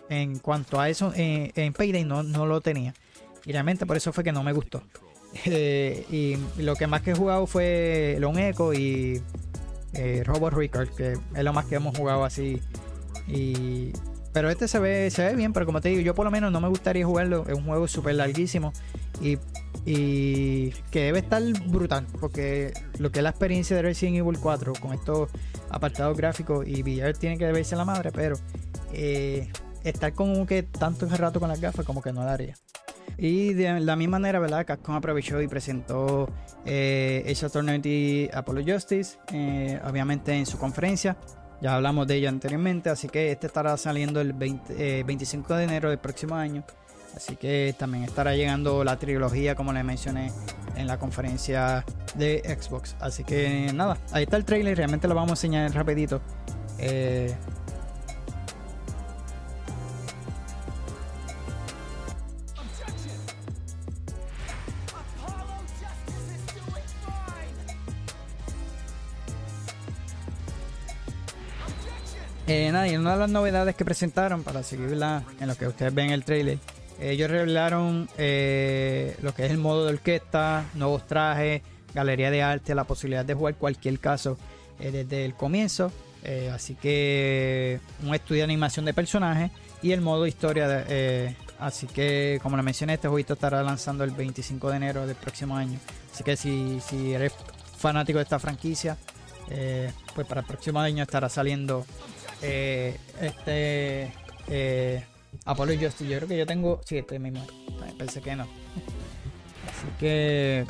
[0.10, 2.94] en, cuanto a eso eh, en Payday no, no, lo tenía.
[3.46, 4.84] Y realmente por eso fue que no me gustó.
[5.46, 9.20] Eh, y, lo que más que he jugado fue Lone Echo y
[10.24, 12.62] Robot Record que es lo más que hemos jugado así.
[13.28, 13.92] Y
[14.34, 16.52] pero este se ve se ve bien pero como te digo yo por lo menos
[16.52, 17.46] no me gustaría jugarlo.
[17.48, 18.74] Es un juego súper larguísimo
[19.22, 19.38] y
[19.86, 24.74] y que debe estar brutal porque lo que es la experiencia de Resident Evil 4
[24.80, 25.30] con estos
[25.70, 28.36] apartados gráficos y VR tiene que verse la madre pero
[28.94, 29.52] eh,
[29.84, 32.56] estar como que tanto rato con las gafas como que no daría
[33.18, 36.30] y de la misma manera verdad Capcom aprovechó y presentó
[36.66, 41.18] eh, Attorney Apollo Justice eh, obviamente en su conferencia
[41.64, 45.90] ya hablamos de ella anteriormente así que este estará saliendo el 25 eh, de enero
[45.90, 46.64] del próximo año
[47.16, 50.32] Así que también estará llegando la trilogía, como les mencioné
[50.76, 51.86] en la conferencia
[52.16, 52.96] de Xbox.
[53.00, 54.78] Así que nada, ahí está el trailer.
[54.78, 56.22] Realmente lo vamos a enseñar rapidito.
[56.80, 57.34] Eh,
[72.56, 76.12] Eh, una de las novedades que presentaron, para seguirla en lo que ustedes ven en
[76.12, 76.60] el trailer,
[77.00, 81.64] ellos revelaron eh, lo que es el modo de orquesta, nuevos trajes,
[81.96, 84.38] galería de arte, la posibilidad de jugar cualquier caso
[84.80, 85.92] eh, desde el comienzo.
[86.24, 89.50] Eh, así que un estudio de animación de personajes
[89.82, 90.86] y el modo historia.
[91.60, 95.58] Así que, como les mencioné, este jueguito estará lanzando el 25 de enero del próximo
[95.58, 95.80] año.
[96.14, 97.34] Así que si, si eres
[97.78, 98.96] fanático de esta franquicia,
[100.14, 101.86] pues para el próximo año estará saliendo
[102.44, 104.12] este
[105.46, 106.08] Apollo Justice.
[106.08, 106.82] Yo creo que yo tengo.
[106.86, 107.46] Sí, este mismo.
[107.98, 108.44] Pensé que no.
[109.68, 110.66] Así que.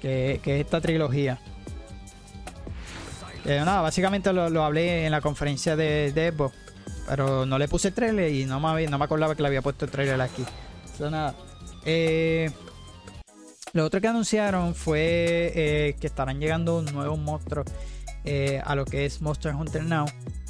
[0.00, 1.40] Que, que esta trilogía.
[3.44, 6.32] Eh, nada, básicamente lo, hablé en la conferencia de, de
[7.08, 9.84] Pero no le puse trailer y no me, no me acordaba que le había puesto
[9.84, 10.44] el trailer aquí.
[10.92, 11.34] Eso nada.
[11.84, 12.50] Eh,
[13.72, 17.66] lo otro que anunciaron fue eh, que estarán llegando nuevos monstruos
[18.64, 20.06] a lo que es Monster Hunter Now.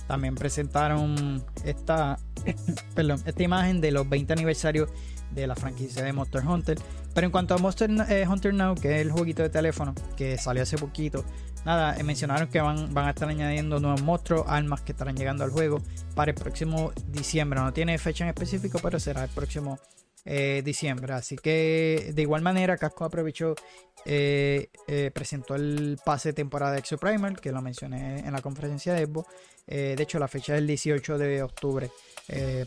[0.07, 2.19] También presentaron esta,
[2.95, 4.91] perdón, esta imagen de los 20 aniversarios
[5.35, 6.79] de la franquicia de Monster Hunter.
[7.15, 10.39] Pero en cuanto a Monster eh, Hunter Now, que es el jueguito de teléfono que
[10.39, 11.25] salió hace poquito,
[11.65, 15.45] nada, eh, mencionaron que van, van a estar añadiendo nuevos monstruos, armas que estarán llegando
[15.45, 15.81] al juego
[16.15, 17.61] para el próximo diciembre.
[17.61, 19.79] No tiene fecha en específico, pero será el próximo
[20.25, 21.13] eh, diciembre.
[21.15, 23.57] Así que de igual manera, Casco aprovechó,
[24.05, 28.95] eh, eh, presentó el pase temporada de Exo Primer, que lo mencioné en la conferencia
[28.95, 29.27] de Evo.
[29.67, 31.91] de hecho, la fecha es el 18 de octubre.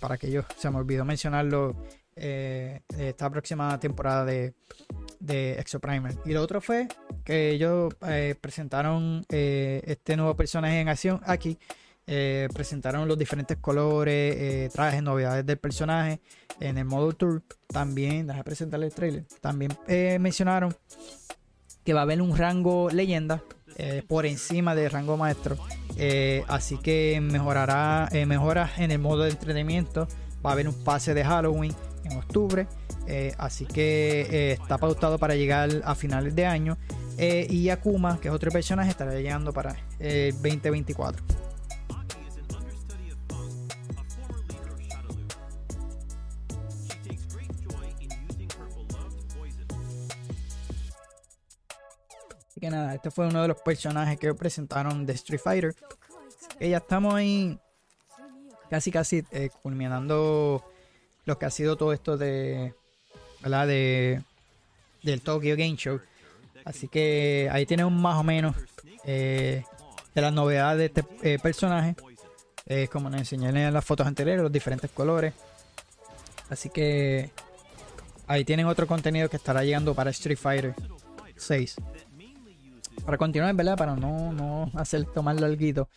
[0.01, 1.75] para que yo se me olvidó mencionarlo.
[2.15, 4.53] esta próxima temporada de,
[5.19, 6.15] de Exo Primer.
[6.25, 6.87] Y lo otro fue
[7.23, 7.93] que ellos
[8.41, 11.57] presentaron este nuevo personaje en acción aquí.
[12.07, 16.19] Eh, presentaron los diferentes colores, eh, trajes, novedades del personaje
[16.59, 17.41] en el modo tour.
[17.67, 19.25] También, déjame presentarle el trailer.
[19.41, 20.75] También eh, mencionaron
[21.83, 23.41] que va a haber un rango leyenda
[24.07, 25.57] por encima del rango maestro.
[26.47, 30.07] así que mejorará mejoras en el modo de entretenimiento.
[30.43, 31.73] Va a haber un pase de Halloween
[32.05, 32.67] en octubre.
[33.37, 36.77] así que está pautado para llegar a finales de año.
[37.19, 41.44] y Akuma, que es otro personaje, estará llegando para el 2024.
[52.95, 55.75] Este fue uno de los personajes que presentaron de Street Fighter.
[56.61, 57.59] Ya estamos ahí
[58.69, 60.63] casi casi eh, culminando
[61.25, 62.73] lo que ha sido todo esto de
[63.41, 64.23] de
[65.03, 65.99] del Tokyo Game Show.
[66.63, 68.55] Así que ahí tenemos más o menos
[69.03, 69.65] eh,
[70.13, 71.95] de las novedades de este eh, personaje.
[72.89, 75.33] como les enseñé en las fotos anteriores, los diferentes colores.
[76.49, 77.29] Así que
[78.25, 80.73] ahí tienen otro contenido que estará llegando para Street Fighter
[81.35, 81.75] 6
[83.05, 83.77] para continuar, ¿verdad?
[83.77, 85.87] Para no, no hacer tomarlo algo.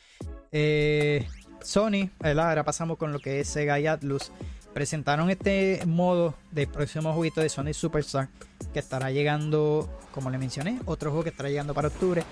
[0.52, 1.26] Eh,
[1.62, 2.10] Sony.
[2.20, 4.30] Ahora pasamos con lo que es Sega y Atlus.
[4.74, 8.28] Presentaron este modo del próximo jueguito de Sony Superstar
[8.72, 12.22] que estará llegando, como le mencioné, otro juego que estará llegando para octubre.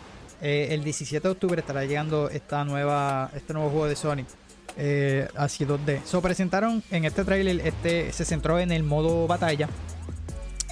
[0.42, 4.24] Eh, el 17 de octubre estará llegando esta nueva, este nuevo juego de Sony.
[4.76, 6.02] Eh, así 2D.
[6.04, 9.68] So presentaron en este trailer, este se centró en el modo batalla.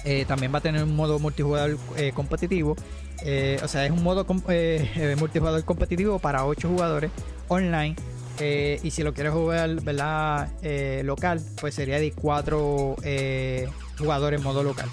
[0.05, 1.77] Eh, también va a tener un modo multijugador
[2.13, 2.75] competitivo
[3.23, 7.11] eh, o sea, es un modo eh, eh, multijugador competitivo para 8 jugadores
[7.47, 7.95] online.
[8.39, 10.49] y si lo quieres jugar ¿verdad?
[11.03, 12.95] local, pues sería de 4
[13.97, 14.89] jugadores en modo local.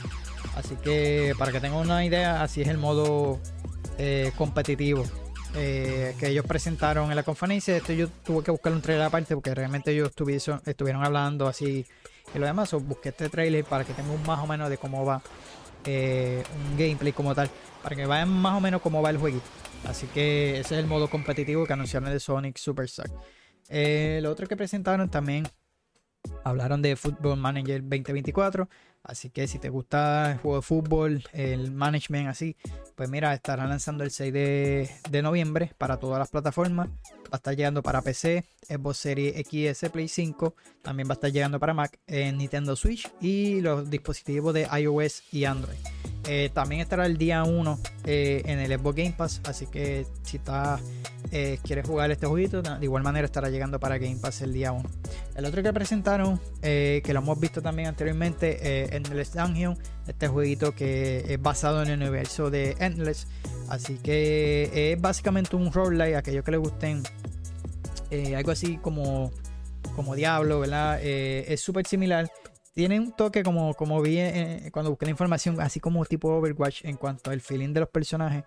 [0.55, 3.41] Así que para que tengan una idea, así es el modo
[4.37, 5.05] competitivo
[5.55, 7.77] que ellos presentaron en la conferencia.
[7.77, 10.13] Esto yo tuve que buscar un trailer aparte porque realmente ellos
[10.65, 11.85] estuvieron, hablando así
[12.35, 12.72] y lo demás.
[12.72, 15.22] busqué este trailer para que tengan más o menos de cómo va
[15.85, 17.51] un gameplay como tal
[17.83, 19.45] para que vean más o menos cómo va el jueguito.
[19.89, 22.89] Así que ese es el modo competitivo que anunciaron de Sonic Super
[23.68, 25.49] Eh, lo otro que presentaron también
[26.45, 28.68] hablaron de Football Manager 2024.
[29.05, 32.57] Así que si te gusta el juego de fútbol, el management así,
[32.95, 36.89] pues mira, estarán lanzando el 6 de, noviembre para todas las plataformas.
[36.89, 40.55] Va a estar llegando para PC, Xbox Series XS, Play 5.
[40.83, 45.25] También va a estar llegando para Mac, en Nintendo Switch y los dispositivos de iOS
[45.33, 45.79] y Android.
[46.27, 49.41] Eh, también estará el día 1 eh, en el Xbox Game Pass.
[49.45, 50.81] Así que si estás,
[51.33, 54.73] eh, quieres jugar este jueguito, de igual manera estará llegando para Game Pass el día
[54.73, 54.89] 1.
[55.35, 59.77] El otro que presentaron, que lo hemos visto también anteriormente, Endless Dungeon.
[60.07, 63.27] Este jueguito que es basado en el universo de Endless.
[63.68, 67.03] Así que es básicamente un roguelike, aquellos que les gusten
[68.37, 69.33] algo así como,
[69.97, 71.01] como Diablo, ¿verdad?
[71.03, 72.31] es súper similar
[72.73, 74.18] tiene un toque como, como vi
[74.73, 78.45] cuando busqué la información, así como tipo Overwatch en cuanto al feeling de los personajes.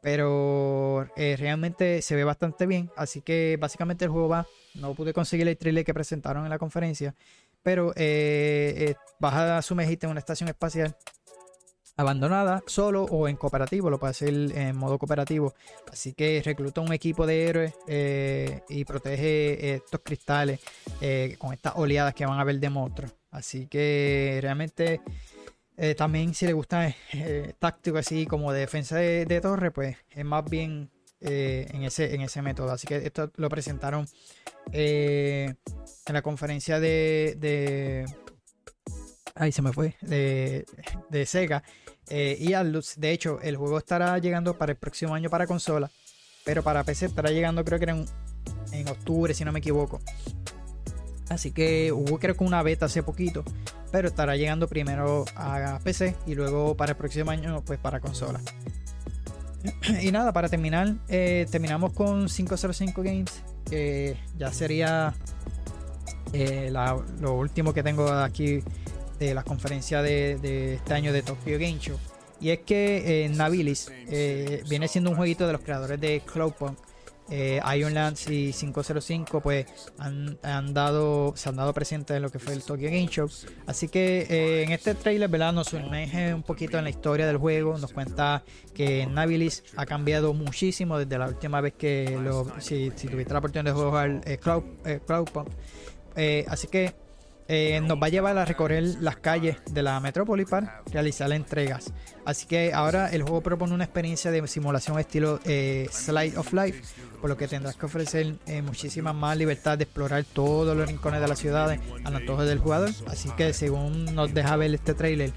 [0.00, 2.90] Pero eh, realmente se ve bastante bien.
[2.94, 4.46] Así que básicamente el juego va.
[4.74, 7.14] No pude conseguir el trailer que presentaron en la conferencia.
[7.62, 10.94] Pero eh, eh, vas a sumergirte en una estación espacial
[11.96, 15.54] abandonada, solo o en cooperativo, lo puede hacer en modo cooperativo.
[15.90, 20.60] Así que recluta un equipo de héroes eh, y protege estos cristales
[21.00, 23.14] eh, con estas oleadas que van a haber de monstruos.
[23.34, 25.00] Así que realmente
[25.76, 26.94] eh, también si le gusta
[27.58, 32.42] táctico así como de defensa de, torre, pues es más bien en, ese, en ese
[32.42, 32.72] método.
[32.72, 34.06] Así que esto lo presentaron
[34.72, 35.56] en
[36.06, 38.06] la conferencia de, de
[39.36, 39.96] Ahí se me fue.
[40.00, 40.64] De,
[41.10, 41.62] de Sega.
[42.08, 42.94] Eh, y Atlus.
[42.96, 45.90] De hecho, el juego estará llegando para el próximo año para consola.
[46.44, 48.06] Pero para PC estará llegando creo que en,
[48.72, 50.00] en octubre, si no me equivoco.
[51.28, 53.44] Así que hubo creo que una beta hace poquito.
[53.90, 58.40] Pero estará llegando primero a PC y luego para el próximo año pues para consola.
[60.02, 63.42] y nada, para terminar, eh, terminamos con 505 Games.
[63.68, 65.14] Que ya sería
[66.32, 66.70] eh,
[67.20, 68.62] lo último que tengo aquí
[69.18, 71.98] de la conferencia de, este año de Tokyo Game Show.
[72.40, 73.90] Y es que eh, Nabilis
[74.68, 76.76] viene siendo un jueguito de los creadores de Cloudpunk.
[77.36, 79.66] Eh, Ironlands y 505 pues
[79.98, 80.38] han,
[80.72, 83.28] dado se han dado presentes en lo que fue el Tokyo Game Show.
[83.66, 85.52] Así que eh, en este trailer ¿verdad?
[85.52, 87.76] nos sumerge un poquito en la historia del juego.
[87.76, 93.32] Nos cuenta que Nabilis ha cambiado muchísimo desde la última vez que lo si, tuviste
[93.32, 94.62] la oportunidad de jugar Cloud,
[95.04, 95.48] Cloudpunk.
[96.46, 96.94] Así que
[97.46, 101.92] eh, nos va a llevar a recorrer las calles de la metrópoli para realizar entregas.
[102.24, 106.82] Así que ahora el juego propone una experiencia de simulación estilo eh, Slide of Life,
[107.20, 111.20] por lo que tendrás que ofrecer eh, muchísima más libertad de explorar todos los rincones
[111.20, 112.90] de la ciudad al antojo del jugador.
[113.08, 115.32] Así que según nos deja ver este trailer,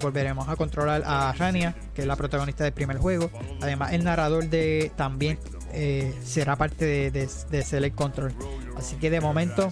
[0.00, 3.30] volveremos a controlar a Rania, que es la protagonista del primer juego.
[3.60, 5.38] Además, el narrador de también
[6.24, 8.34] será parte de, de, de Select Control.
[8.76, 9.70] Así que de momento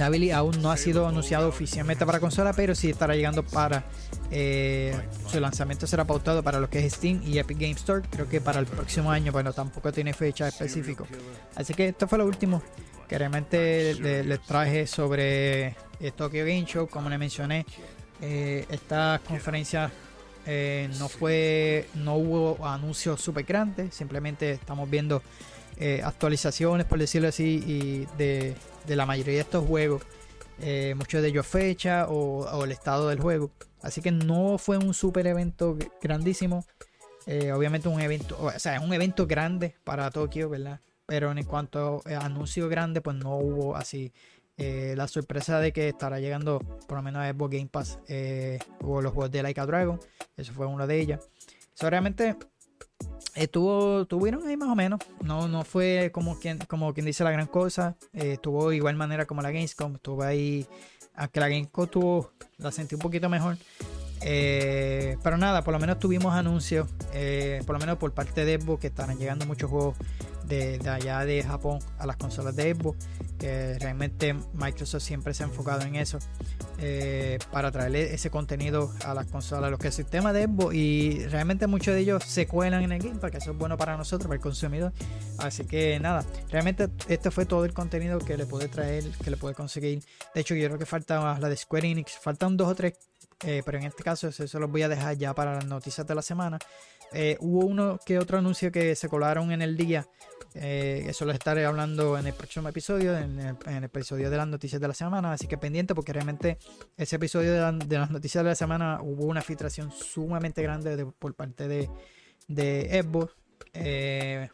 [0.00, 3.84] Navili aún no ha sido anunciado oficialmente para consola, pero sí estará llegando para
[4.30, 4.98] eh,
[5.30, 8.02] su lanzamiento será pautado para lo que es Steam y Epic Game Store.
[8.08, 11.04] Creo que para el próximo año, bueno, tampoco tiene fecha específica.
[11.54, 12.62] Así que esto fue lo último
[13.08, 13.94] que realmente
[14.24, 15.66] les traje sobre
[16.00, 16.88] eh, Tokyo Game Show.
[16.88, 17.66] Como les mencioné,
[18.22, 19.90] eh, esta conferencia
[20.98, 23.94] no fue, no hubo anuncios super grandes.
[23.94, 25.22] Simplemente estamos viendo
[26.04, 28.54] actualizaciones, por decirlo así, y de
[28.90, 30.02] de la mayoría de estos juegos.
[30.60, 33.52] Eh, muchos de ellos fecha o, el estado del juego.
[33.82, 36.66] Así que no fue un super evento grandísimo.
[37.26, 40.80] Eh, obviamente un evento, o sea, es un evento grande para Tokio, ¿verdad?
[41.06, 44.12] Pero en cuanto a anuncio grande, pues no hubo así.
[44.56, 47.98] Eh, la sorpresa de que estará llegando por lo menos a Xbox Game Pass
[48.82, 50.00] o los juegos de Like a Dragon.
[50.36, 51.30] Eso fue uno de ellas.
[51.74, 52.36] So, realmente
[53.34, 55.00] Estuvo, tuvieron ahí más o menos.
[55.22, 57.96] No, no fue como quien, como quien dice la gran cosa.
[58.12, 59.96] Eh, estuvo igual manera como la Gamescom.
[59.96, 60.66] Estuvo ahí.
[61.14, 63.56] Aunque la Gamescom tuvo, la sentí un poquito mejor.
[64.22, 66.88] Eh, pero nada, por lo menos tuvimos anuncios.
[67.12, 69.96] Eh, por lo menos por parte de Xbox que estarán llegando muchos juegos
[70.50, 72.98] de, allá de Japón a las consolas de Xbox.
[73.38, 76.18] Que realmente Microsoft siempre se ha enfocado en eso.
[76.82, 80.74] Eh, para traerle ese contenido a las consolas, a los que el sistema de Xbox.
[80.74, 83.96] Y realmente muchos de ellos se cuelan en el game porque eso es bueno para
[83.96, 84.92] nosotros, para el consumidor.
[85.38, 89.38] Así que nada, realmente este fue todo el contenido que le puede traer, que le
[89.38, 90.02] puede conseguir.
[90.34, 92.18] De hecho, yo creo que falta la de Square Enix.
[92.18, 92.94] Faltan dos o tres
[93.44, 96.14] eh, pero en este caso eso los voy a dejar ya para las noticias de
[96.14, 96.58] la semana.
[97.12, 100.06] Eh, hubo uno que otro anuncio que se colaron en el día.
[100.54, 104.80] Eh, eso lo estaré hablando en el próximo episodio, en el, episodio de las noticias
[104.80, 105.32] de la semana.
[105.32, 106.58] Así que pendiente porque realmente
[106.96, 111.68] ese episodio de, las noticias de la semana hubo una filtración sumamente grande por parte
[111.68, 111.88] de,
[112.48, 113.32] de Xbox.
[113.72, 114.48] Eh,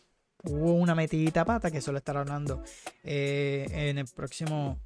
[0.44, 2.62] hubo una metidita pata que eso lo estaré hablando
[3.02, 4.80] en el próximo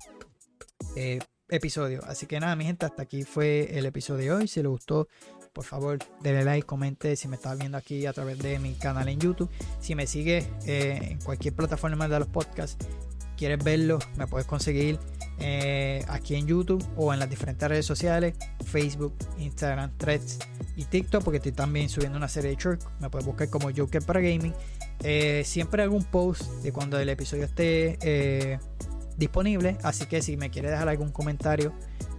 [1.48, 2.02] episodio.
[2.04, 4.48] Así que nada, mi gente, hasta aquí fue el episodio de hoy.
[4.48, 5.08] Si les gustó,
[5.52, 9.08] por favor, denle like, comente si me estás viendo aquí a través de mi canal
[9.08, 9.50] en YouTube.
[9.80, 12.86] Si me sigues eh, en cualquier plataforma de los podcasts,
[13.36, 14.98] quieres verlo, me puedes conseguir
[15.38, 18.34] eh, aquí en YouTube o en las diferentes redes sociales,
[18.64, 20.38] Facebook, Instagram, Threads
[20.76, 22.86] y TikTok, porque estoy también subiendo una serie de shorts.
[23.00, 24.54] Me puedes buscar como Joker para Gaming.
[25.02, 28.58] Eh, siempre hago un post de cuando el episodio esté
[29.16, 29.78] disponible.
[29.82, 31.72] Así que si me quieres dejar algún comentario,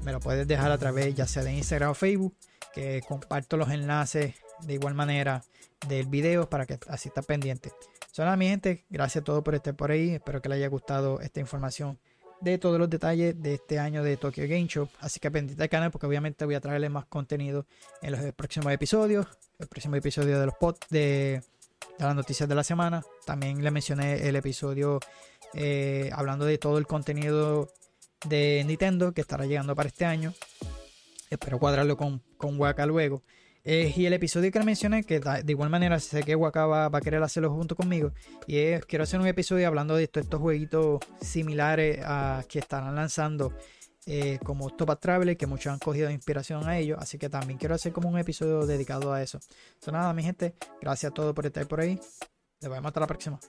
[0.03, 2.35] me lo puedes dejar a través ya sea de Instagram o Facebook,
[2.73, 5.43] que comparto los enlaces de igual manera
[5.87, 7.71] del video para que así estés pendiente.
[8.11, 10.11] Son mi gente, gracias a todos por estar por ahí.
[10.11, 11.97] Espero que les haya gustado esta información
[12.41, 14.89] de todos los detalles de este año de Tokyo Game Show.
[14.99, 17.65] Así que pendiente al canal porque obviamente voy a traerles más contenido
[18.01, 19.27] en los próximos episodios.
[19.59, 21.41] El próximo episodio de los pods de
[21.99, 23.03] las noticias de la semana.
[23.25, 24.99] También le mencioné el episodio
[25.53, 27.69] eh, hablando de todo el contenido
[28.27, 30.33] de Nintendo que estará llegando para este año.
[31.31, 33.23] Espero cuadrarlo con, con Waka luego.
[33.63, 36.85] Eh, y el episodio que le mencioné, que de igual manera sé que Waka va,
[36.85, 38.11] a querer hacerlo junto conmigo.
[38.47, 43.53] Y quiero hacer un episodio hablando de estos, estos jueguitos similares a que estarán lanzando
[44.07, 46.97] eh, como Top Traveler, que muchos han cogido inspiración a ellos.
[46.99, 49.39] Así que también quiero hacer como un episodio dedicado a eso.
[49.79, 50.55] Eso nada, mi gente.
[50.81, 51.97] Gracias a todos por estar por ahí.
[52.61, 53.39] Nos vemos hasta la próxima.